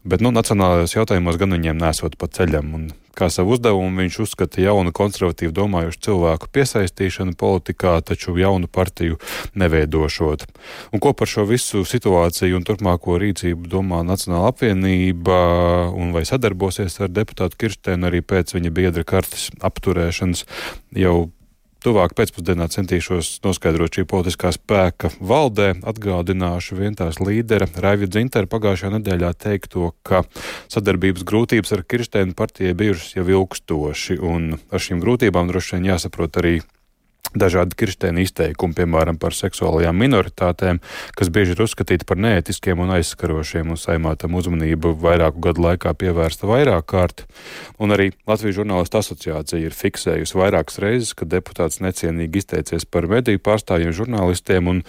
bet 0.05 0.21
nu, 0.21 0.31
nacionālajos 0.31 0.97
jautājumos 0.97 1.39
gan 1.39 1.53
viņiem 1.53 1.79
nesot 1.79 2.17
pa 2.19 2.27
ceļam. 2.27 2.75
Un 2.75 2.91
kā 3.17 3.31
savu 3.31 3.55
uzdevumu 3.57 4.03
viņš 4.03 4.19
uzskata 4.21 4.61
jaunu 4.61 4.93
konservatīvu 4.93 5.53
domājušu 5.53 6.01
cilvēku 6.07 6.49
piesaistīšanu 6.53 7.37
politikā, 7.39 8.01
taču 8.03 8.37
jaunu 8.37 8.67
partiju 8.69 9.19
neveidošot. 9.55 10.47
Un 10.93 11.01
ko 11.01 11.13
par 11.13 11.27
šo 11.27 11.47
visu 11.47 11.85
situāciju 11.85 12.57
un 12.59 12.67
turpmāko 12.67 13.19
rīcību 13.19 13.71
domā 13.71 14.03
Nacionāla 14.05 14.53
apvienība 14.53 15.39
un 15.95 16.13
vai 16.13 16.27
sadarbosies 16.27 17.01
ar 17.01 17.11
deputātu 17.11 17.57
Kirstēnu 17.57 18.11
arī 18.11 18.23
pēc 18.23 18.55
viņa 18.55 18.75
biedra 18.75 19.07
kartes 19.07 19.49
apturēšanas 19.65 20.45
jau 20.97 21.31
Tuvāk 21.85 22.15
pēcpusdienā 22.19 22.67
centīšos 22.73 23.41
noskaidrot 23.45 23.99
šī 23.99 24.07
politiskā 24.09 24.51
spēka 24.55 25.11
valdē. 25.21 25.75
Atgādināšu 25.87 26.79
vien 26.81 26.97
tās 26.99 27.21
līdera 27.23 27.69
Raivija 27.83 28.11
Dzintera 28.15 28.51
pagājušajā 28.51 28.95
nedēļā 28.97 29.33
teikto, 29.39 29.93
ka 30.07 30.25
sadarbības 30.73 31.27
grūtības 31.29 31.77
ar 31.77 31.85
Kirsteinu 31.87 32.35
partijai 32.39 32.75
bijušas 32.79 33.19
jau 33.19 33.27
ilgstoši, 33.29 34.19
un 34.19 34.57
ar 34.57 34.83
šīm 34.83 35.05
grūtībām 35.05 35.53
droši 35.53 35.77
vien 35.77 35.93
jāsaprot 35.93 36.41
arī 36.43 36.57
dažādi 37.35 37.77
kirsteini 37.79 38.25
izteikumi, 38.27 38.77
piemēram, 38.77 39.19
par 39.21 39.35
seksuālajām 39.37 39.97
minoritātēm, 39.99 40.81
kas 41.17 41.31
bieži 41.33 41.57
ir 41.57 41.63
uzskatīti 41.65 42.07
par 42.09 42.21
neētiskiem 42.23 42.81
un 42.83 42.93
aizskarošiem, 42.97 43.73
un 43.73 43.81
saimātam 43.81 44.37
uzmanību 44.39 44.95
vairāku 45.03 45.43
gadu 45.49 45.65
laikā 45.67 45.95
pievērsta 45.99 46.49
vairāk 46.49 46.87
kārt. 46.93 47.25
Un 47.83 47.95
arī 47.97 48.11
Latvijas 48.29 48.59
žurnālistu 48.61 49.01
asociācija 49.01 49.63
ir 49.67 49.77
fiksējusi 49.77 50.39
vairākas 50.39 50.81
reizes, 50.83 51.15
ka 51.17 51.29
deputāts 51.29 51.81
necienīgi 51.85 52.43
izteicies 52.43 52.87
par 52.89 53.09
mediju 53.11 53.43
pārstāvjiem 53.43 53.95
žurnālistiem, 53.97 54.71
un 54.73 54.83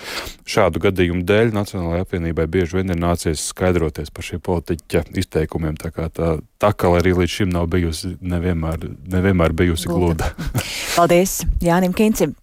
šādu 0.47 0.83
gadījumu 0.87 1.25
dēļ 1.27 1.55
Nacionālajai 1.57 2.05
apvienībai 2.05 2.47
bieži 2.51 2.79
vien 2.79 2.93
ir 2.93 3.01
nācies 3.01 3.47
skaidroties 3.51 4.11
par 4.13 4.27
šī 4.27 4.39
politiķa 4.43 5.07
izteikumiem. 5.17 5.77
Tā 5.79 5.91
kā 5.95 6.09
tā 6.13 6.37
takala 6.61 7.01
arī 7.01 7.15
līdz 7.17 7.33
šim 7.39 7.53
nav 7.53 7.69
bijusi 7.73 8.15
nevienmēr, 8.21 8.87
nevienmēr 9.13 9.55
bijusi 9.57 9.89
gluda. 9.91 10.33
Paldies 10.97 11.45
Jānim 11.61 11.93
Kincim! 11.93 12.33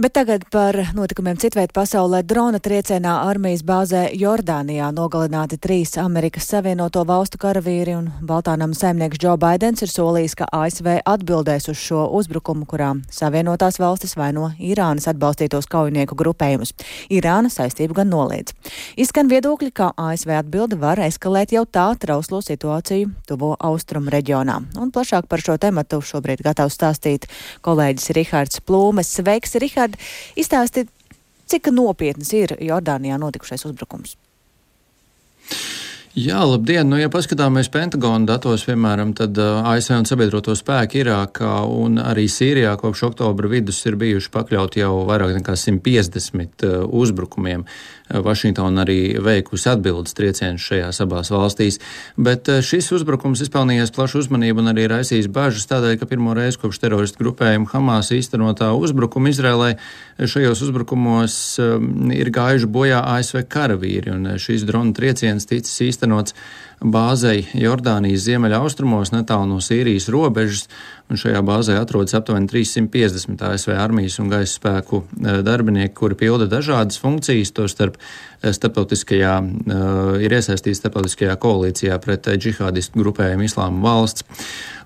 Bet 0.00 0.14
tagad 0.16 0.46
par 0.48 0.72
notikumiem 0.96 1.36
citviet 1.36 1.74
pasaulē. 1.76 2.22
Drona 2.24 2.56
triecienā 2.56 3.18
armijas 3.28 3.60
bāzē 3.68 4.06
Jordānijā 4.16 4.86
nogalināti 4.96 5.58
trīs 5.60 5.90
Amerikas 6.00 6.46
Savienoto 6.48 7.02
valstu 7.04 7.36
karavīri 7.42 7.92
un 7.98 8.06
Baltānam 8.24 8.72
saimnieks 8.72 9.20
Džo 9.20 9.34
Baidens 9.36 9.84
ir 9.84 9.92
solījis, 9.92 10.38
ka 10.40 10.48
ASV 10.56 11.02
atbildēs 11.04 11.68
uz 11.68 11.82
šo 11.82 12.06
uzbrukumu, 12.16 12.64
kurā 12.70 12.94
Savienotās 13.12 13.76
valstis 13.76 14.16
vaino 14.16 14.46
Irānas 14.56 15.04
atbalstītos 15.12 15.68
kaujinieku 15.68 16.16
grupējumus. 16.16 16.72
Irāna 17.12 17.52
saistību 17.52 17.98
gan 18.00 18.08
noliedz. 18.08 18.56
Izskan 18.96 19.28
viedokļi, 19.28 19.68
ka 19.68 19.90
ASV 20.00 20.32
atbilde 20.38 20.80
var 20.80 21.04
eskalēt 21.10 21.52
jau 21.52 21.66
tā 21.68 21.90
trauslo 22.00 22.40
situāciju 22.40 23.12
tuvo 23.28 23.52
austrumu 23.60 24.08
reģionā. 24.16 24.62
Un 24.80 24.96
plašāk 24.96 25.28
par 25.28 25.44
šo 25.44 25.60
tematu 25.60 26.00
šobrīd 26.00 26.40
gatavs 26.48 26.80
stāstīt 26.80 27.28
kolēģis 27.60 28.10
Rihards 28.16 28.64
Plūmes. 28.64 29.12
Sveiks, 29.20 29.60
Rihards! 29.60 29.89
Tad 29.90 30.38
izstāsti, 30.38 30.86
cik 31.50 31.72
nopietnas 31.74 32.32
ir 32.36 32.56
Jordānijā 32.62 33.18
notikušais 33.20 33.66
uzbrukums. 33.68 34.16
Jā, 36.18 36.40
labdien! 36.42 36.88
Nu, 36.90 36.96
ja 36.98 37.06
paskatāmies 37.06 37.68
Pentagona 37.70 38.26
datos, 38.26 38.64
piemēram, 38.66 39.12
tad 39.14 39.36
ASV 39.38 39.94
un 39.94 40.08
sabiedroto 40.10 40.56
spēku 40.58 40.98
Irākā 41.04 41.52
un 41.70 42.00
arī 42.02 42.24
Sīrijā 42.26 42.72
kopš 42.80 43.04
oktobra 43.12 43.50
vidus 43.50 43.78
ir 43.86 43.94
bijuši 43.98 44.32
pakļauti 44.34 44.82
jau 44.82 45.04
vairāk 45.06 45.36
nekā 45.38 45.54
150 45.54 46.66
uh, 46.66 46.82
uzbrukumiem. 47.02 47.62
Vašingtona 48.10 48.82
arī 48.84 48.98
veikusi 49.22 49.68
atbildes 49.70 50.16
triecienus 50.18 50.64
šajās 50.66 51.00
abās 51.04 51.30
valstīs, 51.30 51.78
bet 52.18 52.48
eh, 52.50 52.62
šis 52.64 52.90
uzbrukums 52.98 53.42
izpelnījās 53.44 53.94
plašu 53.94 54.24
uzmanību 54.24 54.64
un 54.64 54.72
arī 54.72 54.88
raisījis 54.90 55.30
bažas 55.30 55.68
tādēļ, 55.70 55.96
ka 56.00 56.08
pirmo 56.10 56.34
reizi 56.36 56.58
kopš 56.62 56.82
teroristu 56.82 57.22
grupējuma 57.22 57.70
Hamas 57.70 58.10
īstenotā 58.16 58.72
uzbrukuma 58.74 59.30
Izrēlē 59.30 59.74
šajos 60.20 60.64
uzbrukumos 60.66 61.36
um, 61.62 62.10
ir 62.14 62.32
gājuši 62.34 62.68
bojā 62.70 63.04
ASV 63.14 63.44
karavīri, 63.50 64.10
un 64.16 64.34
eh, 64.34 64.40
šīs 64.42 64.66
drona 64.68 64.96
trieciens 64.96 65.46
ticis 65.50 65.78
īstenots 65.86 66.36
bāzei 66.80 67.44
Jordānijas 67.56 68.24
ziemeļaustrumos, 68.24 69.12
netālu 69.12 69.48
no 69.50 69.58
Sīrijas 69.64 70.08
robežas, 70.12 70.66
šajā 71.10 71.42
bāzē 71.44 71.76
atrodas 71.80 72.14
aptuveni 72.16 72.48
350 72.48 73.42
ASV 73.50 73.74
armijas 73.76 74.18
un 74.22 74.30
gaisa 74.32 74.54
spēku 74.56 75.02
eh, 75.02 75.40
darbinieki, 75.46 75.94
kuri 75.96 76.16
pilda 76.18 76.48
dažādas 76.50 77.00
funkcijas, 77.02 77.52
tostarp 77.56 77.98
eh, 77.98 78.52
starptautiskajā, 78.56 79.36
eh, 79.44 79.94
ir 80.24 80.36
iesaistīti 80.38 80.78
starptautiskajā 80.78 81.36
koalīcijā 81.42 81.98
pret 82.02 82.30
džihādistu 82.40 83.02
grupējumu 83.02 83.48
Islāma 83.48 83.84
valsts. 83.84 84.24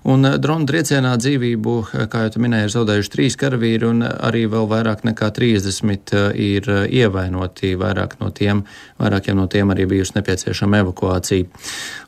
Un 0.05 0.21
drona 0.37 0.67
triecienā 0.69 1.15
dzīvību, 1.17 1.71
kā 2.13 2.27
jau 2.27 2.41
minēju, 2.43 2.67
ir 2.67 2.73
zaudējuši 2.75 3.09
trīs 3.09 3.35
karavīri, 3.41 3.87
un 3.89 4.03
arī 4.05 4.43
vēl 4.51 4.67
vairāk 4.69 5.01
nekā 5.07 5.31
30 5.33 6.13
ir 6.37 6.67
ievainoti. 6.93 7.71
Vairāk 7.81 8.13
no 8.19 8.29
tiem, 8.29 8.61
vairākiem 9.01 9.39
no 9.39 9.47
tiem 9.49 9.73
arī 9.73 9.87
bijusi 9.89 10.13
nepieciešama 10.19 10.83
evakuācija. 10.83 11.47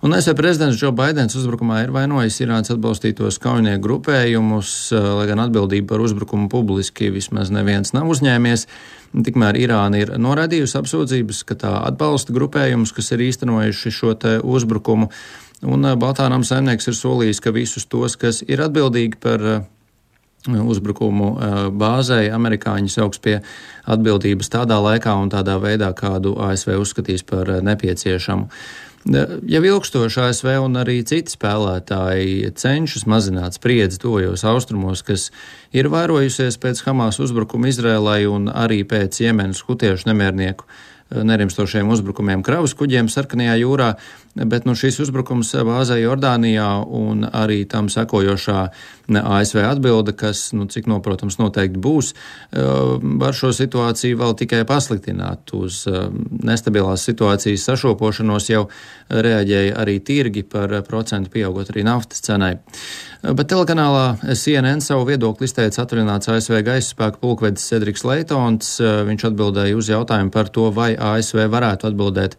Un 0.05 0.13
ASV 0.13 0.35
prezidents 0.37 0.77
Džo 0.77 0.91
Baidens 0.93 1.39
uzbrukumā 1.39 1.79
ir 1.87 1.95
vainojis 1.95 2.37
Irānas 2.45 2.69
atbalstītos 2.75 3.41
kaujinieku 3.41 3.81
grupējumus, 3.87 4.75
lai 4.93 5.25
gan 5.31 5.41
atbildību 5.47 5.89
par 5.89 6.05
uzbrukumu 6.05 6.51
publiski 6.53 7.09
vismaz 7.15 7.49
neviens 7.49 7.97
nav 7.97 8.13
uzņēmies. 8.13 8.67
Tikmēr 9.25 9.57
Irāna 9.57 10.03
ir 10.03 10.13
noraidījusi 10.21 10.77
apsūdzības, 10.83 11.41
ka 11.49 11.57
tā 11.65 11.73
atbalsta 11.87 12.35
grupējumus, 12.35 12.93
kas 12.93 13.09
ir 13.15 13.25
īstenojuši 13.31 13.97
šo 14.03 14.13
uzbrukumu. 14.45 15.09
Un 15.65 15.87
Baltānām 15.97 16.43
saimnieks 16.45 16.91
ir 16.91 16.97
solījis, 16.97 17.41
ka 17.41 17.53
visus 17.55 17.87
tos, 17.89 18.17
kas 18.19 18.43
ir 18.45 18.61
atbildīgi 18.61 19.17
par 19.21 19.45
uzbrukumu 20.47 21.31
bāzei, 21.75 22.27
amerikāņi 22.31 22.91
sauks 22.93 23.19
pie 23.19 23.39
atbildības 23.89 24.51
tādā 24.53 24.77
laikā 24.83 25.15
un 25.17 25.31
tādā 25.33 25.57
veidā, 25.59 25.89
kādu 25.97 26.35
ASV 26.39 26.77
uzskatīs 26.77 27.25
par 27.27 27.49
nepieciešamu. 27.65 28.47
Jau 29.07 29.61
ilgstoši 29.63 30.19
ASV 30.25 30.49
un 30.65 30.75
arī 30.81 30.97
citi 31.07 31.31
spēlētāji 31.31 32.51
cenšas 32.59 33.05
mazināt 33.07 33.55
spriedzi 33.55 34.01
tojos 34.03 34.43
austrumos, 34.43 35.03
kas 35.07 35.29
ir 35.71 35.87
vairojusies 35.93 36.59
pēc 36.59 36.83
Hamas 36.83 37.21
uzbrukuma 37.23 37.71
Izrēlai 37.71 38.25
un 38.27 38.49
arī 38.51 38.81
pēc 38.87 39.21
Jemenas 39.23 39.63
hutiešu 39.63 40.09
nemiernieku 40.09 40.67
nerimstošiem 41.11 41.89
uzbrukumiem 41.89 42.43
kravas 42.43 42.75
kuģiem 42.77 43.09
Sarkanajā 43.11 43.55
jūrā, 43.61 43.93
bet 44.37 44.67
nu, 44.67 44.75
šis 44.77 44.99
uzbrukums 45.05 45.53
bāzē 45.65 45.97
Jordānijā 46.01 46.69
un 46.83 47.25
arī 47.25 47.63
tam 47.69 47.87
sekojošā 47.89 48.67
ASV 49.07 49.61
atbilde, 49.63 50.13
kas, 50.17 50.51
nu, 50.53 50.67
cik 50.67 50.89
noprotams, 50.91 51.39
noteikti 51.39 51.79
būs, 51.81 52.11
var 52.51 53.37
šo 53.37 53.53
situāciju 53.55 54.19
vēl 54.19 54.35
tikai 54.43 54.61
pasliktināt. 54.67 55.53
Uz 55.55 55.85
nestabilās 55.87 57.07
situācijas 57.07 57.69
sašopošanos 57.71 58.51
jau 58.51 58.67
reaģēja 59.07 59.77
arī 59.79 59.99
tirgi 60.03 60.43
par 60.43 60.75
procentu 60.87 61.31
pieaugot 61.33 61.71
arī 61.71 61.87
naftas 61.87 62.25
cenai. 62.27 62.57
Bet 63.23 63.47
telekanālā 63.49 64.35
CNN 64.37 64.83
savu 64.83 65.07
viedokli 65.07 65.47
izteica 65.47 65.81
atvaļināts 65.83 66.29
ASV 66.35 66.59
gaisa 66.67 66.91
spēku 66.91 67.23
pulkvedis 67.23 67.65
Cedriks 67.71 68.05
Leitons. 68.05 68.75
Viņš 69.07 69.25
atbildēja 69.31 69.79
uz 69.79 69.89
jautājumu 69.89 70.31
par 70.35 70.51
to, 70.53 70.67
vai 70.75 70.91
ASV 70.99 71.45
varētu 71.53 71.91
atbildēt 71.91 72.37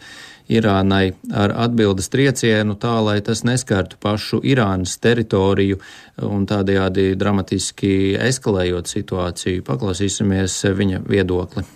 Irānai 0.48 1.12
ar 1.36 1.52
atbildes 1.66 2.08
triecienu 2.08 2.78
tā, 2.80 2.94
lai 3.04 3.18
tas 3.20 3.44
neskartu 3.44 3.98
pašu 4.00 4.40
Irānas 4.48 4.96
teritoriju 5.04 5.76
un 6.24 6.46
tādējādi 6.48 7.10
dramatiski 7.20 7.90
eskalējot 8.30 8.88
situāciju. 8.88 9.66
Paklausīsimies 9.68 10.62
viņa 10.78 11.04
viedokli. 11.04 11.66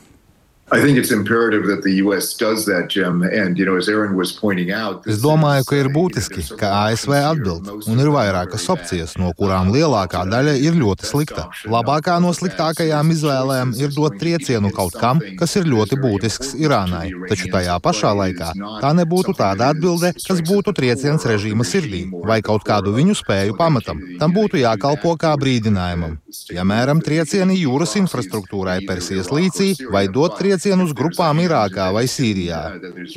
Es 5.12 5.18
domāju, 5.20 5.66
ka 5.68 5.76
ir 5.76 5.90
būtiski, 5.92 6.44
ka 6.56 6.70
ASV 6.86 7.12
atbild, 7.18 7.68
un 7.92 8.00
ir 8.00 8.08
vairākas 8.14 8.64
opcijas, 8.72 9.12
no 9.20 9.34
kurām 9.36 9.68
lielākā 9.74 10.22
daļa 10.30 10.54
ir 10.64 10.78
ļoti 10.80 11.04
slikta. 11.10 11.44
Labākā 11.68 12.14
no 12.24 12.30
sliktākajām 12.32 13.12
izvēlēm 13.12 13.74
ir 13.82 13.92
dot 13.92 14.16
triecienu 14.22 14.70
kaut 14.72 14.96
kam, 14.96 15.20
kas 15.36 15.58
ir 15.60 15.68
ļoti 15.68 15.98
būtisks 16.00 16.54
Irānai, 16.62 17.10
taču 17.28 17.52
tajā 17.52 17.76
pašā 17.84 18.14
laikā 18.22 18.54
tā 18.80 18.94
nebūtu 18.96 19.36
tāda 19.36 19.74
atbilde, 19.74 20.14
kas 20.24 20.40
būtu 20.48 20.72
trieciens 20.72 21.28
režīma 21.28 21.68
sirdī 21.68 22.06
vai 22.24 22.40
kaut 22.40 22.64
kādu 22.64 22.96
viņu 22.96 23.18
spēju 23.20 23.58
pamatam. 23.60 24.00
Tam 24.22 24.32
būtu 24.32 24.62
jākalpo 24.64 25.18
kā 25.20 25.36
brīdinājumam. 25.36 26.16
Piemēram, 26.48 27.04
triecieni 27.04 27.60
jūras 27.60 27.92
infrastruktūrai 28.00 28.80
Persijas 28.88 29.28
līcī 29.28 29.74
vai 29.92 30.06
dot 30.08 30.40
triecienu 30.40 30.61
triecienu 30.62 30.84
uz 30.86 30.92
grupām 30.94 31.40
Irākā 31.42 31.88
vai 31.90 32.04
Sīrijā. 32.06 32.60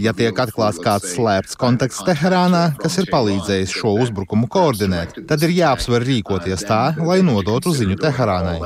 Ja 0.02 0.14
tiek 0.18 0.34
atklāts 0.42 0.80
kāds 0.82 1.12
slēpts 1.14 1.58
konteksts 1.62 2.02
Teherānā, 2.08 2.74
kas 2.82 2.98
ir 2.98 3.06
palīdzējis 3.12 3.76
šo 3.82 3.92
uzbrukumu 4.02 4.50
koordinēt, 4.50 5.14
tad 5.30 5.46
ir 5.46 5.54
jāapsver 5.54 6.02
rīkoties 6.02 6.66
tā, 6.66 6.96
lai 6.98 7.20
nodotu 7.22 7.76
ziņu 7.78 8.00
Teherānai. 8.02 8.58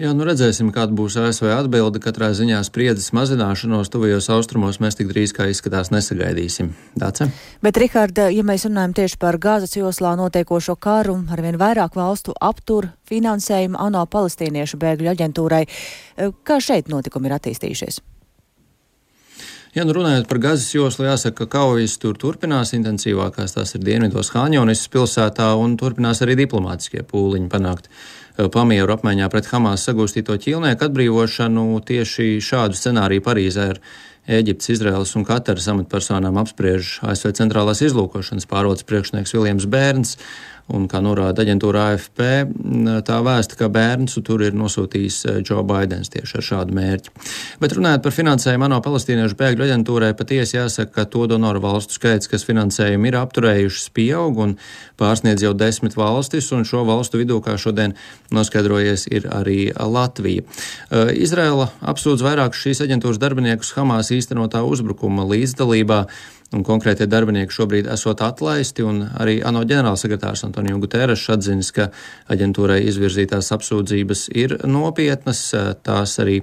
Jā, 0.00 0.14
nu 0.16 0.24
redzēsim, 0.24 0.70
kāda 0.72 0.94
būs 0.96 1.18
ASV 1.20 1.50
atbilde. 1.52 2.00
Katrā 2.00 2.30
ziņā 2.32 2.62
spriedzes 2.64 3.10
mazināšanos 3.12 3.90
tuvajos 3.92 4.30
austrumos 4.32 4.78
mēs 4.80 4.96
tik 4.96 5.10
drīz 5.10 5.34
kā 5.36 5.50
izskatās 5.52 5.90
nesagaidīsim. 5.92 6.70
Dāce? 6.96 7.26
Bet, 7.60 7.76
Rikārda, 7.76 8.30
ja 8.32 8.40
mēs 8.46 8.64
runājam 8.64 8.94
tieši 8.96 9.18
par 9.20 9.36
gāzes 9.36 9.76
joslā 9.76 10.14
notiekošo 10.16 10.78
karu, 10.80 11.18
arvien 11.28 11.58
vairāk 11.60 11.98
valstu 12.00 12.32
aptur 12.40 12.88
finansējumu 13.10 13.76
ANO 13.76 14.06
palestīniešu 14.08 14.80
bēgļu 14.80 15.10
aģentūrai. 15.12 15.66
Kā 16.48 16.56
šeit 16.64 16.88
notikumi 16.88 17.28
ir 17.28 17.36
attīstījušies? 17.36 18.00
Ja 19.76 19.84
nu 19.86 19.92
runājot 19.94 20.24
par 20.26 20.40
Gazas 20.42 20.72
joslu, 20.74 21.04
jāsaka, 21.06 21.44
ka 21.44 21.58
kaujas 21.60 21.92
tur 22.02 22.16
turpinās 22.18 22.72
intensīvākās, 22.74 23.52
tās 23.54 23.76
ir 23.76 23.84
dienvidos 23.86 24.32
Hāņonis 24.34 24.88
pilsētā, 24.90 25.52
un 25.60 25.76
turpinās 25.78 26.24
arī 26.24 26.34
diplomātiskie 26.40 27.04
pūliņi 27.06 27.52
panākt 27.52 27.92
pamieru 28.48 28.94
apmaiņā 28.94 29.26
pret 29.32 29.48
Hamas 29.52 29.84
sagūstīto 29.88 30.36
ķīlnieku 30.40 30.86
atbrīvošanu. 30.86 31.64
Tieši 31.84 32.38
šādu 32.44 32.78
scenāriju 32.78 33.24
Parīzē 33.26 33.66
ir 33.74 33.80
Eģiptes, 34.30 34.70
Izraels 34.76 35.12
un 35.18 35.24
Kataras 35.26 35.66
amatpersonām 35.72 36.38
apspriež 36.40 37.00
ASV 37.04 37.34
centrālās 37.36 37.82
izlūkošanas 37.82 38.46
pārvaldes 38.48 38.86
priekšnieks 38.88 39.34
Viljams 39.34 39.66
Bērns. 39.70 40.16
Un, 40.70 40.84
kā 40.90 41.00
norāda 41.02 41.42
aģentūra 41.42 41.88
AFP, 41.94 42.20
tā 43.06 43.16
vēsta, 43.26 43.56
ka 43.58 43.66
bērns 43.72 44.14
tur 44.22 44.44
ir 44.46 44.54
nosūtījis 44.54 45.16
Džo 45.42 45.58
eh, 45.58 45.66
Baidens 45.66 46.12
tieši 46.12 46.38
ar 46.38 46.46
šādu 46.46 46.76
mērķi. 46.76 47.12
Bet 47.62 47.74
runājot 47.74 48.04
par 48.04 48.14
finansējumu 48.14 48.68
ANO 48.68 48.78
palestīniešu 48.84 49.38
bēgļu 49.40 49.66
aģentūrai, 49.66 50.12
patiesi 50.18 50.58
jāsaka, 50.58 50.92
ka 50.94 51.06
to 51.10 51.26
donoru 51.30 51.62
valstu 51.64 51.98
skaits, 51.98 52.30
kas 52.30 52.46
finansējumu 52.46 53.10
ir 53.10 53.18
apturējušas, 53.18 53.90
pieaug 53.96 54.42
un 54.46 54.56
pārsniedz 55.00 55.42
jau 55.46 55.54
desmit 55.58 55.98
valstis, 55.98 56.52
un 56.54 56.66
šo 56.68 56.84
valstu 56.86 57.18
vidū, 57.18 57.40
kā 57.42 57.56
šodien 57.58 57.96
noskaidrojies, 58.34 59.08
ir 59.10 59.26
arī 59.34 59.60
Latvija. 59.74 60.46
Eh, 60.46 61.14
Izraela 61.26 61.72
apsūdz 61.82 62.22
vairākus 62.26 62.62
šīs 62.62 62.84
aģentūras 62.86 63.18
darbiniekus 63.18 63.74
Hamas 63.74 64.12
īstenotā 64.14 64.62
uzbrukuma 64.66 65.26
līdzdalībā 65.26 66.04
un 66.56 66.64
konkrētie 66.66 67.06
darbinieki 67.10 67.54
šobrīd 67.54 67.88
esot 67.92 68.22
atlaisti, 68.26 68.82
un 68.86 69.04
arī 69.22 69.38
ANO 69.46 69.62
ģenerālsekretārs 69.70 70.42
Antonio 70.48 70.80
Guterres 70.82 71.22
atzinis, 71.30 71.70
ka 71.76 71.90
aģentūrai 72.32 72.80
izvirzītās 72.90 73.52
apsūdzības 73.54 74.26
ir 74.34 74.56
nopietnas, 74.66 75.44
tās 75.86 76.16
arī, 76.22 76.40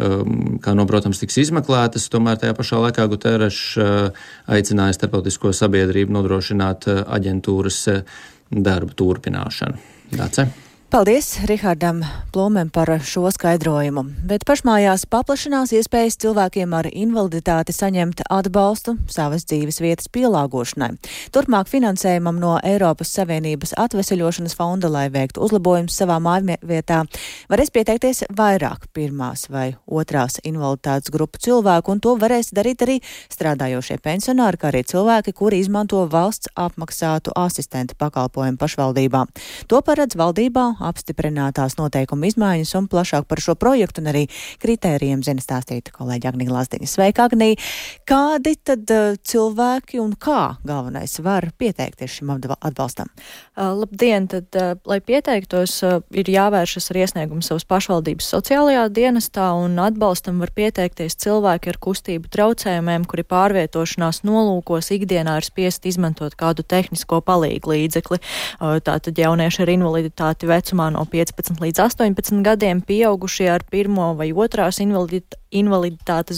um, 0.00 0.58
kā 0.62 0.76
no, 0.78 0.88
protams, 0.88 1.20
tiks 1.22 1.40
izmeklētas, 1.44 2.08
tomēr 2.12 2.40
tajā 2.40 2.56
pašā 2.58 2.80
laikā 2.86 3.08
Guterres 3.12 3.62
uh, 3.76 4.26
aicināja 4.48 4.96
starptautisko 4.98 5.52
sabiedrību 5.56 6.16
nodrošināt 6.16 6.88
uh, 6.88 7.04
aģentūras 7.20 7.80
uh, 7.92 8.04
darba 8.52 8.96
turpināšanu. 8.96 9.88
Dace? 10.16 10.71
Paldies 10.92 11.38
Rihardam 11.48 12.02
Plūmēm 12.34 12.68
par 12.68 12.90
šo 13.00 13.30
skaidrojumu. 13.32 14.02
Bet 14.28 14.42
pašmājās 14.44 15.06
paplašinās 15.08 15.70
iespējas 15.72 16.18
cilvēkiem 16.20 16.74
ar 16.76 16.84
invaliditāti 16.90 17.72
saņemt 17.72 18.20
atbalstu 18.28 18.98
savas 19.08 19.46
dzīves 19.48 19.80
vietas 19.80 20.10
pielāgošanai. 20.12 20.90
Turpmāk 21.32 21.70
finansējumam 21.72 22.36
no 22.40 22.58
Eiropas 22.60 23.08
Savienības 23.16 23.72
atveseļošanas 23.80 24.56
fonda, 24.58 24.90
lai 24.92 25.06
veiktu 25.14 25.40
uzlabojumus 25.46 25.96
savā 25.96 26.18
mājvietā, 26.20 27.00
varēs 27.48 27.72
pieteikties 27.72 28.26
vairāk 28.28 28.84
pirmās 28.92 29.46
vai 29.48 29.70
otrās 29.88 30.42
invaliditātes 30.44 31.12
grupu 31.12 31.40
cilvēku, 31.40 31.96
un 31.96 32.04
to 32.04 32.14
varēs 32.20 32.52
darīt 32.52 32.84
arī 32.84 32.98
strādājošie 33.32 33.96
pensionāri, 34.04 34.60
kā 34.60 34.68
arī 34.74 34.84
cilvēki, 34.92 35.32
kuri 35.40 35.64
izmanto 35.64 36.04
valsts 36.04 36.52
apmaksātu 36.52 37.32
asistenta 37.32 37.96
pakalpojumu 37.96 38.60
pašvaldībā. 38.60 39.24
To 39.72 39.80
paredz 39.80 40.20
valdībā 40.20 40.68
apstiprinātās 40.88 41.78
noteikuma 41.78 42.28
izmaiņas 42.30 42.74
un 42.78 42.88
plašāk 42.92 43.28
par 43.30 43.42
šo 43.42 43.54
projektu 43.58 44.02
un 44.02 44.10
arī 44.12 44.24
kritērijiem 44.62 45.22
zina 45.26 45.42
stāstīt 45.44 45.92
kolēģi 45.94 46.30
Agnija 46.30 46.54
Lazdiņa. 46.56 46.90
Sveika, 46.90 47.28
Agnija! 47.28 47.60
Kādi 48.08 48.54
tad 48.64 48.90
uh, 48.92 49.14
cilvēki 49.18 50.00
un 50.02 50.14
kā 50.18 50.56
galvenais 50.66 51.18
var 51.22 51.50
pieteikties 51.58 52.18
šim 52.18 52.32
atbalstam? 52.34 53.12
Uh, 53.56 53.72
labdien! 53.82 54.28
Tad, 54.32 54.48
uh, 54.56 54.74
lai 54.88 55.00
pieteiktos, 55.04 55.78
ir 56.16 56.28
jāvēršas 56.30 56.90
ar 56.92 57.00
iesniegumu 57.02 57.44
savas 57.44 57.66
pašvaldības 57.68 58.28
sociālajā 58.34 58.86
dienestā 58.94 59.50
un 59.58 59.76
atbalstam 59.82 60.40
var 60.42 60.52
pieteikties 60.56 61.16
cilvēki 61.22 61.72
ar 61.72 61.78
kustību 61.82 62.30
traucējumiem, 62.32 63.06
kuri 63.08 63.24
pārvietošanās 63.28 64.22
nolūkos 64.26 64.92
ikdienā 64.96 65.38
ir 65.40 65.46
spiest 65.46 65.86
izmantot 65.88 66.36
kādu 66.38 66.64
tehnisko 66.66 67.20
palīgu 67.26 67.74
līdzekli. 67.74 68.20
Tātad 68.58 69.18
jaunieši 69.18 69.64
ar 69.64 69.72
invaliditāti 69.74 70.48
vecumu 70.50 70.71
vecumā 70.72 70.90
no 70.92 71.04
15 71.04 71.60
līdz 71.60 71.80
18 71.84 72.42
gadiem, 72.42 72.80
pieaugušie 72.80 73.50
ar 73.52 73.62
pirmo 73.70 74.14
vai 74.16 74.32
otrās 74.32 74.80
invaliditātes 74.80 75.41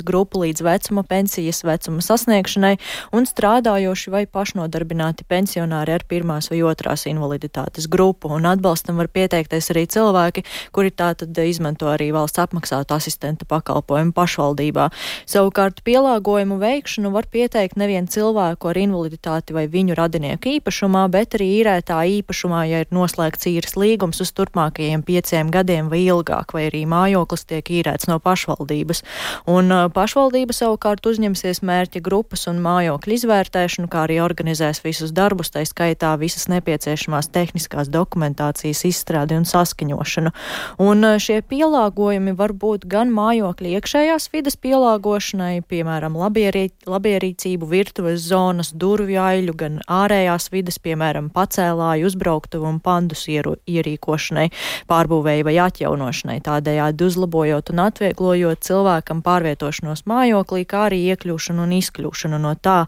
grupu 0.04 0.42
līdz 0.42 0.64
vecuma 0.66 1.04
pensijas 1.06 1.62
vecuma 1.64 2.02
sasniegšanai 2.04 2.74
un 3.14 3.26
strādājoši 3.28 4.12
vai 4.12 4.24
pašnodarbināti 4.26 5.26
pensionāri 5.28 5.94
ar 5.94 6.04
pirmās 6.08 6.50
vai 6.50 6.60
otrās 6.66 7.06
invaliditātes 7.10 7.88
grupu. 7.90 8.32
Un 8.34 8.48
atbalstam 8.50 8.98
var 9.00 9.08
pieteikties 9.08 9.70
arī 9.74 9.86
cilvēki, 9.90 10.44
kuri 10.74 10.90
tātad 10.90 11.38
izmanto 11.44 11.88
arī 11.90 12.10
valsts 12.14 12.42
apmaksātu 12.42 12.96
asistenta 12.96 13.46
pakalpojumu 13.48 14.14
pašvaldībā. 14.16 14.88
Savukārt 15.30 15.82
pielāgojumu 15.86 16.58
veikšanu 16.60 17.12
var 17.14 17.28
pieteikt 17.30 17.78
nevien 17.80 18.08
cilvēku 18.10 18.70
ar 18.72 18.80
invaliditāti 18.80 19.54
vai 19.56 19.66
viņu 19.70 19.96
radinieku 19.98 20.56
īpašumā, 20.58 21.06
bet 21.12 21.38
arī 21.38 21.50
īrētā 21.60 22.00
īpašumā, 22.18 22.64
ja 22.70 22.82
ir 22.84 22.92
noslēgts 22.94 23.48
īres 23.50 23.78
līgums 23.78 24.20
uz 24.24 24.32
turpmākajiem 24.36 25.04
pieciem 25.06 25.52
gadiem 25.54 25.90
vai 25.92 26.02
ilgāk, 26.04 26.54
vai 26.56 26.68
arī 26.70 26.84
mājoklis 26.90 27.46
tiek 27.50 27.70
īrēts 27.80 28.08
no 28.10 28.18
pašvaldības. 28.22 29.03
Un 29.50 29.72
pašvaldība 29.94 30.54
savukārt 30.56 31.06
uzņemsies 31.08 31.62
mērķa 31.66 32.02
grupas 32.04 32.46
un 32.50 32.60
mājokļu 32.64 33.18
izvērtēšanu, 33.18 33.90
kā 33.92 34.04
arī 34.06 34.20
organizēs 34.24 34.82
visus 34.84 35.12
darbus, 35.14 35.52
tā 35.54 35.64
skaitā 35.68 36.14
visas 36.20 36.46
nepieciešamās 36.52 37.30
tehniskās 37.34 37.90
dokumentācijas 37.92 38.84
izstrādi 38.88 39.38
un 39.38 39.46
saskaņošanu. 39.48 40.32
Un 40.82 41.06
šie 41.22 41.40
pielāgojumi 41.48 42.34
var 42.38 42.54
būt 42.56 42.86
gan 42.90 43.12
mājokļa 43.14 43.74
iekšējās 43.78 44.28
vidas 44.32 44.56
pielāgošanai, 44.60 45.62
piemēram, 45.68 46.16
labierī, 46.18 46.68
labierīcību, 46.88 47.68
virtuves 47.70 48.24
zonas, 48.28 48.72
durvju 48.72 49.20
aiļu, 49.20 49.56
gan 49.58 49.80
ārējās 49.90 50.50
vidas, 50.54 50.80
piemēram, 50.82 51.30
pacēlāju, 51.34 52.08
uzbrauktuvu 52.10 52.68
un 52.68 52.80
pandus 52.84 53.26
ieru, 53.32 53.56
ierīkošanai, 53.70 54.48
pārbūvēju 54.90 55.48
vai 55.48 55.56
atjaunošanai, 55.66 56.38
tādējādi 56.44 57.08
uzlabojot 57.08 57.72
un 57.74 57.84
atvieglojot 57.86 58.64
cilvēkam 58.94 59.22
pārvietošanos 59.24 60.04
mājoklī, 60.06 60.64
kā 60.66 60.86
arī 60.88 61.00
iekļūšanu 61.10 61.64
un 61.64 61.72
izkļūšanu 61.78 62.38
no 62.38 62.54
tā. 62.54 62.86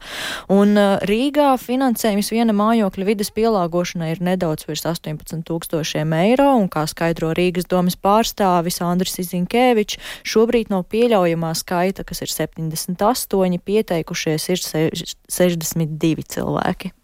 Un 0.49 0.77
uh, 0.77 0.99
Rīgā 1.03 1.57
finansējums 1.59 2.31
viena 2.31 2.53
mājokļa 2.53 3.07
vidas 3.07 3.31
pielāgošanai 3.35 4.13
ir 4.15 4.23
nedaudz 4.23 4.67
virs 4.69 4.87
18 4.87 5.43
tūkstošiem 5.47 6.13
eiro, 6.15 6.57
un 6.57 6.69
kā 6.69 6.87
skaidro 6.87 7.33
Rīgas 7.35 7.67
domas 7.67 7.97
pārstāvis 7.97 8.81
Andris 8.83 9.19
Izinkēvičs, 9.19 9.99
šobrīd 10.25 10.71
no 10.71 10.83
pieļaujamā 10.83 11.55
skaita, 11.57 12.05
kas 12.05 12.23
ir 12.23 12.31
78, 12.31 13.59
pieteikušies 13.67 14.49
ir 14.53 14.63
62 14.63 16.31
cilvēki 16.37 16.96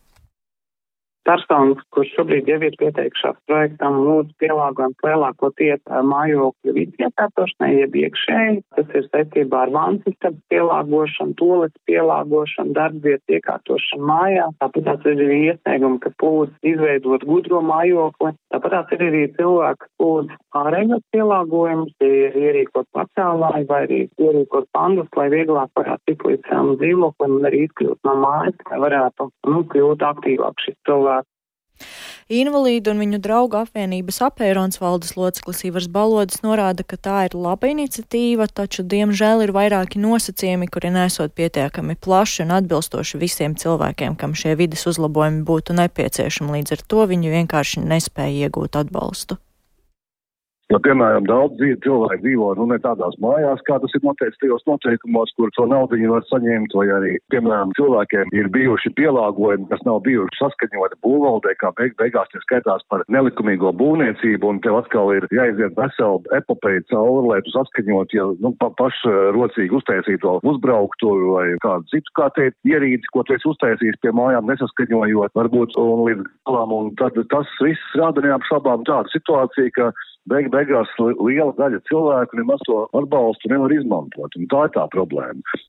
personas, 1.28 1.80
kuras 1.94 2.11
šobrīd 2.16 2.48
jau 2.50 2.58
ir 2.66 2.76
pieteikušās 2.80 3.38
projektam, 3.50 3.98
lūdzu 4.06 4.35
pielāgojums 4.42 5.06
lielākoties 5.06 5.82
mājokļu 6.12 6.74
vidas 6.76 7.06
iekārtošanai, 7.06 7.70
jeb 7.80 7.96
iekšēji. 8.02 8.61
Tas 8.76 8.94
ir 8.98 9.08
saistībā 9.08 9.64
ar 9.66 9.74
vansistabu 9.74 10.40
pielāgošanu, 10.52 11.37
tolis 11.40 11.74
pielāgošanu, 11.90 12.74
darbvietas 12.78 13.37
iekārtošanu 13.38 14.08
mājā. 14.11 14.48
Tāpat 14.62 14.88
tās 14.88 15.08
ir 15.08 15.24
arī 15.26 15.40
iesniegumi, 15.52 16.00
ka 16.02 16.14
lūdzu 16.22 16.72
izveidot 16.72 17.26
gudro 17.28 17.62
mājokli. 17.66 18.35
Tāpat 18.54 18.76
tās 18.76 18.96
ir 18.96 19.06
arī 19.08 19.22
cilvēki, 19.38 19.82
kas 19.85 20.06
lūdzu 20.06 20.38
ārējos 20.62 21.04
pielāgojumus, 21.14 21.94
ierīkot 22.02 22.88
pacēlāju 22.96 23.68
vai 23.68 23.80
arī 23.87 24.00
ierīkot 24.20 24.68
pandus, 24.76 25.08
lai 25.16 25.28
vieglāk 25.32 25.70
varētu 25.78 26.11
tikt 26.11 26.26
līdz 26.28 26.48
savam 26.48 26.74
dzīvoklim 26.80 27.38
un 27.38 27.48
arī 27.48 27.64
izkļūt 27.66 28.08
no 28.08 28.16
mājas, 28.22 28.58
lai 28.70 28.80
varētu 28.87 29.28
nu, 29.52 29.62
kļūt 29.72 30.04
aktīvāk 30.12 30.64
šis 30.64 30.76
cilvēks 30.88 31.21
Invalīdu 32.33 32.95
un 32.95 33.03
viņu 33.03 33.18
draugu 33.21 33.59
apvienības 33.61 34.21
apērons 34.29 34.81
valdes 34.81 35.16
loceklis 35.18 35.64
Ivars 35.68 35.88
Balodis 35.92 36.40
norāda, 36.45 36.87
ka 36.87 36.97
tā 36.97 37.18
ir 37.27 37.37
laba 37.37 37.68
iniciatīva, 37.68 38.47
taču, 38.49 38.87
diemžēl, 38.88 39.45
ir 39.45 39.53
vairāki 39.53 40.01
nosacījumi, 40.01 40.71
kuri 40.73 40.95
nesot 40.95 41.35
pietiekami 41.37 41.99
plaši 42.01 42.47
un 42.47 42.57
atbilstoši 42.57 43.21
visiem 43.21 43.59
cilvēkiem, 43.59 44.16
kam 44.16 44.37
šie 44.38 44.57
vidas 44.57 44.87
uzlabojumi 44.88 45.45
būtu 45.45 45.77
nepieciešami. 45.83 46.59
Līdz 46.59 46.79
ar 46.79 46.87
to 46.88 47.09
viņi 47.12 47.37
vienkārši 47.37 47.85
nespēja 47.85 48.49
iegūt 48.49 48.81
atbalstu. 48.81 49.42
Jo, 50.72 50.78
piemēram, 50.80 51.26
daudz 51.28 51.61
cilvēku 51.85 52.22
dzīvo 52.22 52.46
nu, 52.56 52.64
ne 52.70 52.78
tādās 52.80 53.12
mājās, 53.20 53.61
kā 53.66 53.76
tas 53.82 53.92
ir 53.92 54.00
noteikts 54.06 54.40
tajos 54.40 54.62
noteikumos, 54.64 55.32
kur 55.37 55.50
to 55.52 55.66
naudu 55.68 55.98
var 56.08 56.24
saņemt, 56.30 56.72
vai 56.78 56.87
arī, 56.96 57.11
piemēram, 57.35 57.74
cilvēkiem 57.76 58.30
ir 58.32 58.48
bijuši 58.54 58.94
pielāgojumi, 58.96 59.68
kas 59.68 59.82
nav 59.85 60.00
bijuši 60.06 60.38
saskaņoti 60.38 60.96
būvvaldē, 61.04 61.52
kā 61.61 61.74
beig 61.76 61.92
beigās 62.00 62.30
tie 62.32 62.40
skaitās 62.46 62.87
par 62.88 63.04
nelikumīgo 63.12 63.74
būvniecību, 63.82 64.48
un 64.48 64.62
tev 64.64 64.78
atkal 64.78 65.12
ir 65.18 65.26
jāiziet 65.35 65.76
vesela 65.76 66.38
epopeja 66.38 66.87
cauri, 66.94 67.26
lai 67.28 67.40
tu 67.44 67.52
saskaņot, 67.52 68.16
ja 68.16 68.30
nu, 68.40 68.54
pa, 68.62 68.70
pašrocīgi 68.80 69.76
uztaisītu 69.76 70.22
to 70.22 70.38
uzbrauktu 70.54 71.12
vai 71.35 71.46
kādu 71.66 71.85
citu, 71.92 72.14
kā 72.16 72.30
teikt, 72.38 72.56
ierīci, 72.68 73.12
ko 73.12 73.26
tu 73.26 73.37
esi 73.37 73.50
uztaisījis 73.50 74.00
pie 74.00 74.14
mājām, 74.16 74.48
nesaskaņojot, 74.48 75.37
varbūt 75.37 75.76
un 75.82 76.06
līdz 76.08 76.32
galam, 76.48 76.72
un 76.78 76.90
tad 77.00 77.20
tas 77.35 77.52
viss 77.61 78.00
rada 78.00 78.24
neapšaubām 78.24 78.88
tādu 78.88 79.12
situāciju, 79.12 79.76
ka 79.76 79.92
beig 80.30 80.48
beigās 80.52 80.62
liela 80.70 81.53
daļa 81.59 81.83
cilvēku 81.90 82.38
nemaz 82.40 82.62
to 82.68 82.85
atbalstu 82.98 83.53
nevar 83.53 83.75
izmantot, 83.75 84.38
un 84.38 84.48
tā 84.53 84.66
ir 84.68 84.75
tā 84.77 84.87
problēma. 84.94 85.62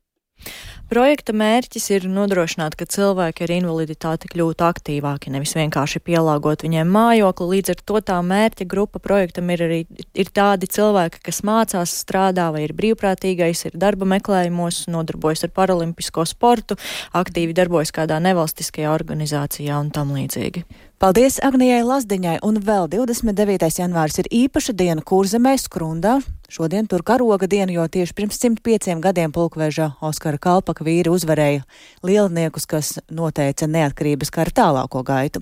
Projekta 0.91 1.33
mērķis 1.33 1.85
ir 1.95 2.03
nodrošināt, 2.11 2.75
ka 2.77 2.85
cilvēki 2.85 3.45
ar 3.45 3.53
invaliditāti 3.55 4.27
kļūtu 4.29 4.65
aktīvāki, 4.67 5.31
nevis 5.33 5.55
vienkārši 5.57 6.01
pielāgot 6.03 6.65
viņiem 6.65 6.91
mājokli. 6.93 7.47
Līdz 7.53 7.71
ar 7.73 7.81
to 7.89 8.01
tā 8.11 8.17
mērķa 8.27 8.67
grupa 8.69 9.01
projektam 9.01 9.49
ir 9.55 9.63
arī 9.65 9.79
ir 9.89 10.29
tādi 10.35 10.69
cilvēki, 10.69 11.23
kas 11.25 11.41
mācās, 11.47 11.95
strādā 12.03 12.51
vai 12.53 12.67
ir 12.67 12.75
brīvprātīgais, 12.77 13.65
ir 13.71 13.79
darba 13.79 14.05
meklējumos, 14.13 14.83
nodarbojas 14.93 15.47
ar 15.47 15.55
paralimpisko 15.55 16.27
sportu, 16.29 16.77
aktīvi 17.15 17.55
darbojas 17.57 17.95
kādā 17.95 18.19
nevalstiskajā 18.21 18.93
organizācijā 18.93 19.79
un 19.79 19.89
tam 19.95 20.13
līdzīgi. 20.13 20.67
Paldies 21.01 21.39
Agnijai 21.43 21.81
Lazdiņai, 21.83 22.37
un 22.45 22.59
vēl 22.63 22.85
29. 22.91 23.67
janvāris 23.81 24.19
ir 24.21 24.27
īpaša 24.31 24.75
diena 24.77 25.01
Kurzemē, 25.03 25.55
Skrundā. 25.59 26.19
Šodien 26.53 26.87
tur 26.87 27.01
karoga 27.03 27.49
diena, 27.49 27.73
jo 27.73 27.83
tieši 27.89 28.13
pirms 28.15 28.37
105 28.39 29.01
gadiem 29.03 29.33
pulkveža 29.33 29.89
Oskara 30.05 30.37
Kalpaka 30.37 30.85
vīri 30.85 31.11
uzvarēja 31.11 31.65
lielniekus, 32.05 32.69
kas 32.69 32.93
noteica 33.11 33.67
neatkarības 33.67 34.31
kara 34.31 34.53
tālāko 34.53 35.01
gaitu. 35.03 35.41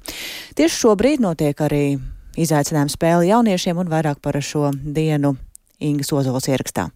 Tieši 0.56 0.82
šobrīd 0.86 1.22
notiek 1.22 1.62
arī 1.68 2.00
izaicinājuma 2.40 2.96
spēle 2.96 3.28
jauniešiem, 3.30 3.84
un 3.84 3.92
vairāk 3.92 4.24
par 4.24 4.40
šo 4.42 4.72
dienu 4.72 5.36
Ingas 5.84 6.14
Ozols 6.16 6.48
ierakstā. 6.48 6.90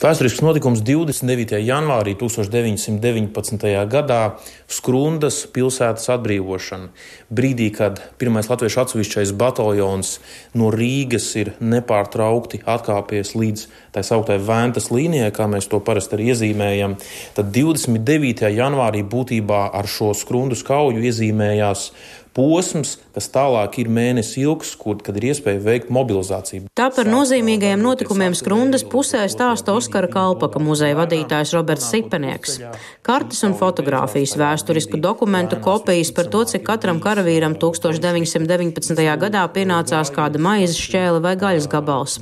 Vēsturisks 0.00 0.40
notikums 0.40 0.80
29. 0.80 1.58
janvārī 1.60 2.14
1919. 2.16 3.66
gadā- 3.92 4.20
Skrundas 4.76 5.42
pilsētas 5.52 6.08
atbrīvošana. 6.14 6.88
Brīdī, 7.28 7.66
kad 7.76 8.00
pirmais 8.16 8.48
latviešu 8.48 8.80
atsevišķais 8.80 9.34
bataljons 9.36 10.14
no 10.54 10.70
Rīgas 10.72 11.36
ir 11.36 11.52
nepārtraukti 11.60 12.62
atkāpies 12.64 13.34
līdz 13.36 13.66
tā 13.92 14.00
sauktai 14.00 14.38
Vēntas 14.40 14.88
līnijai, 14.88 15.34
kā 15.36 15.44
mēs 15.44 15.68
to 15.68 15.80
parasti 15.80 16.16
arī 16.16 16.32
iezīmējam, 16.32 16.96
tad 17.34 17.52
29. 17.52 18.48
janvārī 18.56 19.04
būtībā 19.04 19.68
ar 19.74 19.84
šo 19.84 20.14
Skrundas 20.16 20.64
kauju 20.64 20.96
iezīmējās 20.96 21.90
posms, 22.32 22.96
kas 23.14 23.28
tālāk 23.32 23.80
ir 23.82 23.90
mēnesis 23.90 24.38
ilgs, 24.40 24.72
kur, 24.78 24.98
kad 25.04 25.16
ir 25.18 25.30
iespēja 25.30 25.60
veikt 25.64 25.90
mobilizāciju. 25.92 26.68
Tā 26.78 26.88
par 26.94 27.08
nozīmīgajiem 27.10 27.82
notikumiem 27.82 28.36
Skrundas 28.38 28.84
pusē 28.86 29.24
stāsta 29.30 29.74
Oskara 29.76 30.08
Kalpaka 30.10 30.62
muzeja 30.62 30.98
vadītājs 30.98 31.54
Roberts 31.56 31.90
Sipenieks. 31.90 32.58
Kartes 33.06 33.42
un 33.46 33.56
fotografijas, 33.58 34.36
vēsturisku 34.38 35.00
dokumentu 35.02 35.58
kopijas 35.62 36.12
par 36.14 36.30
to, 36.32 36.44
cik 36.52 36.64
katram 36.68 37.00
karavīram 37.02 37.56
1919. 37.60 39.02
gadā 39.24 39.44
pienācās 39.54 40.12
kāda 40.14 40.40
maizes 40.42 40.78
šķēle 40.78 41.22
vai 41.24 41.34
gaļas 41.40 41.68
gabals. 41.70 42.18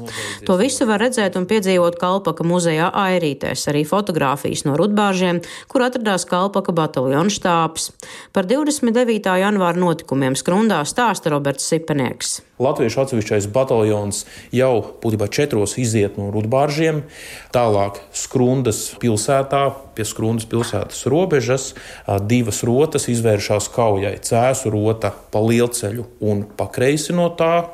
To 0.48 0.56
visu 0.60 0.88
var 0.88 1.02
redzēt 1.04 1.36
un 1.38 1.48
piedzīvot 1.50 1.98
Kalpaka 2.00 2.46
muzejā 2.46 2.88
Airītēs, 3.04 3.66
arī 3.70 3.84
fotografijas 3.88 4.64
no 4.68 4.76
Rudbāžiem, 4.78 5.42
kur 5.68 5.84
atradās 5.86 6.24
Kalpaka 6.28 6.72
bataljona 6.72 7.32
štāps. 7.32 7.90
Par 8.32 8.48
29. 8.48 9.28
janvāra 9.42 9.78
notikumiem 9.78 10.36
skrundā 10.38 10.77
stāsta 10.86 11.32
Roberts 11.32 11.66
Sipenieks. 11.70 12.38
Latviešu 12.62 13.04
atsevišķais 13.04 13.46
bataljons 13.54 14.24
jau 14.54 14.72
būtībā 15.02 15.28
četros 15.30 15.76
iziet 15.78 16.18
no 16.18 16.28
Rudbāržiem, 16.34 17.04
tālāk 17.54 18.02
Skrundas 18.12 18.82
pilsētā, 19.02 19.62
pie 19.94 20.06
Skrundas 20.08 20.48
pilsētas 20.50 21.06
robežas, 21.10 21.72
divas 22.26 22.64
rotas 22.66 23.08
izvēršās 23.10 23.70
kaujai. 23.74 24.16
Cēsu 24.22 24.74
rota 24.74 25.14
pa 25.32 25.42
lielceļu 25.42 26.06
un 26.26 26.44
pa 26.58 26.68
kreisi 26.74 27.14
no 27.16 27.30
tā, 27.38 27.68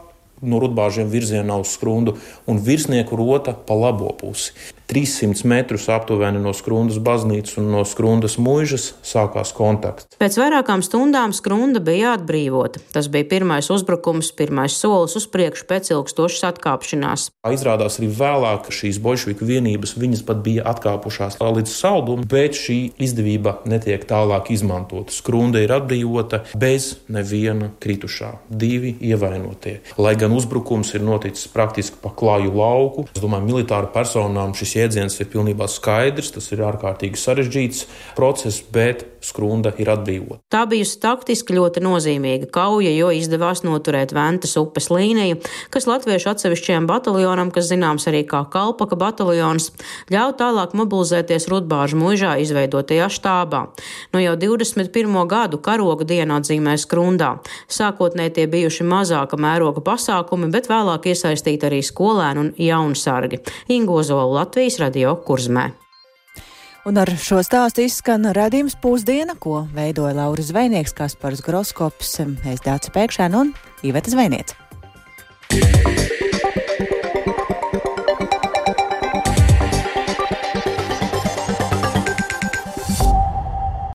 no 0.44 0.60
Rudbāžiem 0.62 1.08
virzienā 1.12 1.56
uz 1.62 1.74
skrundu, 1.74 2.18
un 2.50 2.60
virsnieku 2.60 3.16
rota 3.16 3.54
pa 3.54 3.76
labo 3.78 4.12
pusi. 4.18 4.52
300 4.94 5.44
metrus 5.44 5.88
aptuveni 5.88 6.38
no 6.38 6.52
Skrundas 6.54 7.00
baznīcas 7.02 7.56
un 7.58 7.72
no 7.72 7.80
Skrundas 7.88 8.36
mūžas 8.38 8.92
sākās 9.02 9.50
kontakts. 9.56 10.06
Pēc 10.20 10.36
vairākām 10.38 10.84
stundām 10.86 11.32
Skrunda 11.34 11.80
bija 11.82 12.12
atbrīvota. 12.14 12.78
Tas 12.94 13.08
bija 13.10 13.26
pirmais 13.32 13.66
uzbrukums, 13.74 14.30
pirmais 14.38 14.76
solis 14.78 15.16
uz 15.18 15.26
priekšu 15.26 15.66
pēc 15.66 15.90
ilgstošas 15.96 16.46
atkāpšanās. 16.52 17.26
Izrādās 17.50 17.98
arī 17.98 18.10
vēlāk 18.14 18.70
šīs 18.70 19.00
bolševiku 19.02 19.48
vienības 19.48 19.96
viņas 19.98 20.22
pat 20.28 20.44
bija 20.46 20.68
atkāpušās 20.70 21.40
līdz 21.42 21.74
saldumam, 21.74 22.28
bet 22.30 22.54
šī 22.54 22.78
izdevība 23.02 23.56
netiek 23.66 24.06
tālāk 24.06 24.52
izmantota. 24.54 25.10
Skrunda 25.10 25.62
ir 25.64 25.74
atbrīvota 25.74 26.44
bez 26.54 26.92
neviena 27.10 27.72
kritušā, 27.82 28.30
divi 28.46 28.94
ievainotie. 29.10 29.80
Lai 29.98 30.14
gan 30.20 30.38
uzbrukums 30.38 30.94
ir 30.94 31.02
noticis 31.02 31.50
praktiski 31.50 31.98
pa 31.98 32.14
klāju 32.14 32.54
lauku, 32.54 33.08
es 33.10 33.22
domāju, 33.22 33.50
militāru 33.50 33.90
personām 33.94 34.54
šis 34.54 34.78
jēdziens 34.78 34.83
ir 34.84 35.30
pilnībā 35.32 35.68
skaidrs, 35.70 36.32
tas 36.36 36.50
ir 36.52 36.64
ārkārtīgi 36.66 37.20
sarežģīts 37.20 37.86
process, 38.18 38.60
bet 38.74 39.06
skrunda 39.24 39.72
ir 39.80 39.88
atbrīvota. 39.92 40.42
Tā 40.52 40.64
bijusi 40.68 40.98
taktiski 41.02 41.56
ļoti 41.56 41.82
nozīmīga 41.84 42.48
kauja, 42.52 42.92
jo 42.92 43.10
izdevās 43.14 43.64
noturēt 43.64 44.12
Ventas 44.16 44.56
upes 44.60 44.90
līniju, 44.92 45.40
kas 45.72 45.88
latviešu 45.88 46.30
atsevišķajam 46.34 46.88
bataljonam, 46.90 47.52
kas 47.54 47.70
zināms 47.70 48.06
arī 48.10 48.24
kā 48.28 48.44
Kalpaka 48.52 48.98
bataljons, 49.00 49.70
ļauj 50.12 50.36
tālāk 50.40 50.76
mobilizēties 50.76 51.48
Rudbāžu 51.52 51.98
muižā 52.00 52.36
izveidotajā 52.44 53.08
štābā. 53.12 53.64
No 54.12 54.22
jau 54.22 54.36
21. 54.40 55.16
gadu 55.30 55.60
karoga 55.64 56.06
dienu 56.08 56.38
atzīmē 56.38 56.76
skrundā. 56.80 57.34
Sākotnēji 57.72 58.36
tie 58.38 58.46
bijuši 58.50 58.86
mazāka 58.88 59.38
mēroga 59.40 59.82
pasākumi, 59.84 60.50
bet 60.52 60.68
vēlāk 60.70 61.08
iesaistīti 61.12 61.68
arī 61.70 61.80
skolēni 61.84 62.44
un 62.44 62.52
jaunsargi. 62.60 63.40
Ingozola 63.72 64.44
Latvijas 64.64 64.80
radio 64.80 65.10
kurzmē. 65.20 65.64
Un 66.88 66.96
ar 66.96 67.10
šo 67.20 67.42
stāstu 67.44 67.82
izskan 67.84 68.24
redzījums 68.32 68.78
pusdiena, 68.80 69.36
ko 69.36 69.66
veidoja 69.76 70.16
Lauris 70.16 70.48
Zvainieks, 70.54 70.96
Kaspars 70.96 71.44
Groskops, 71.44 72.16
es 72.24 72.64
Dācis 72.64 72.96
Pēkšēn 72.96 73.36
un 73.36 73.52
Iveta 73.84 74.16
Zvainiec. 74.16 74.56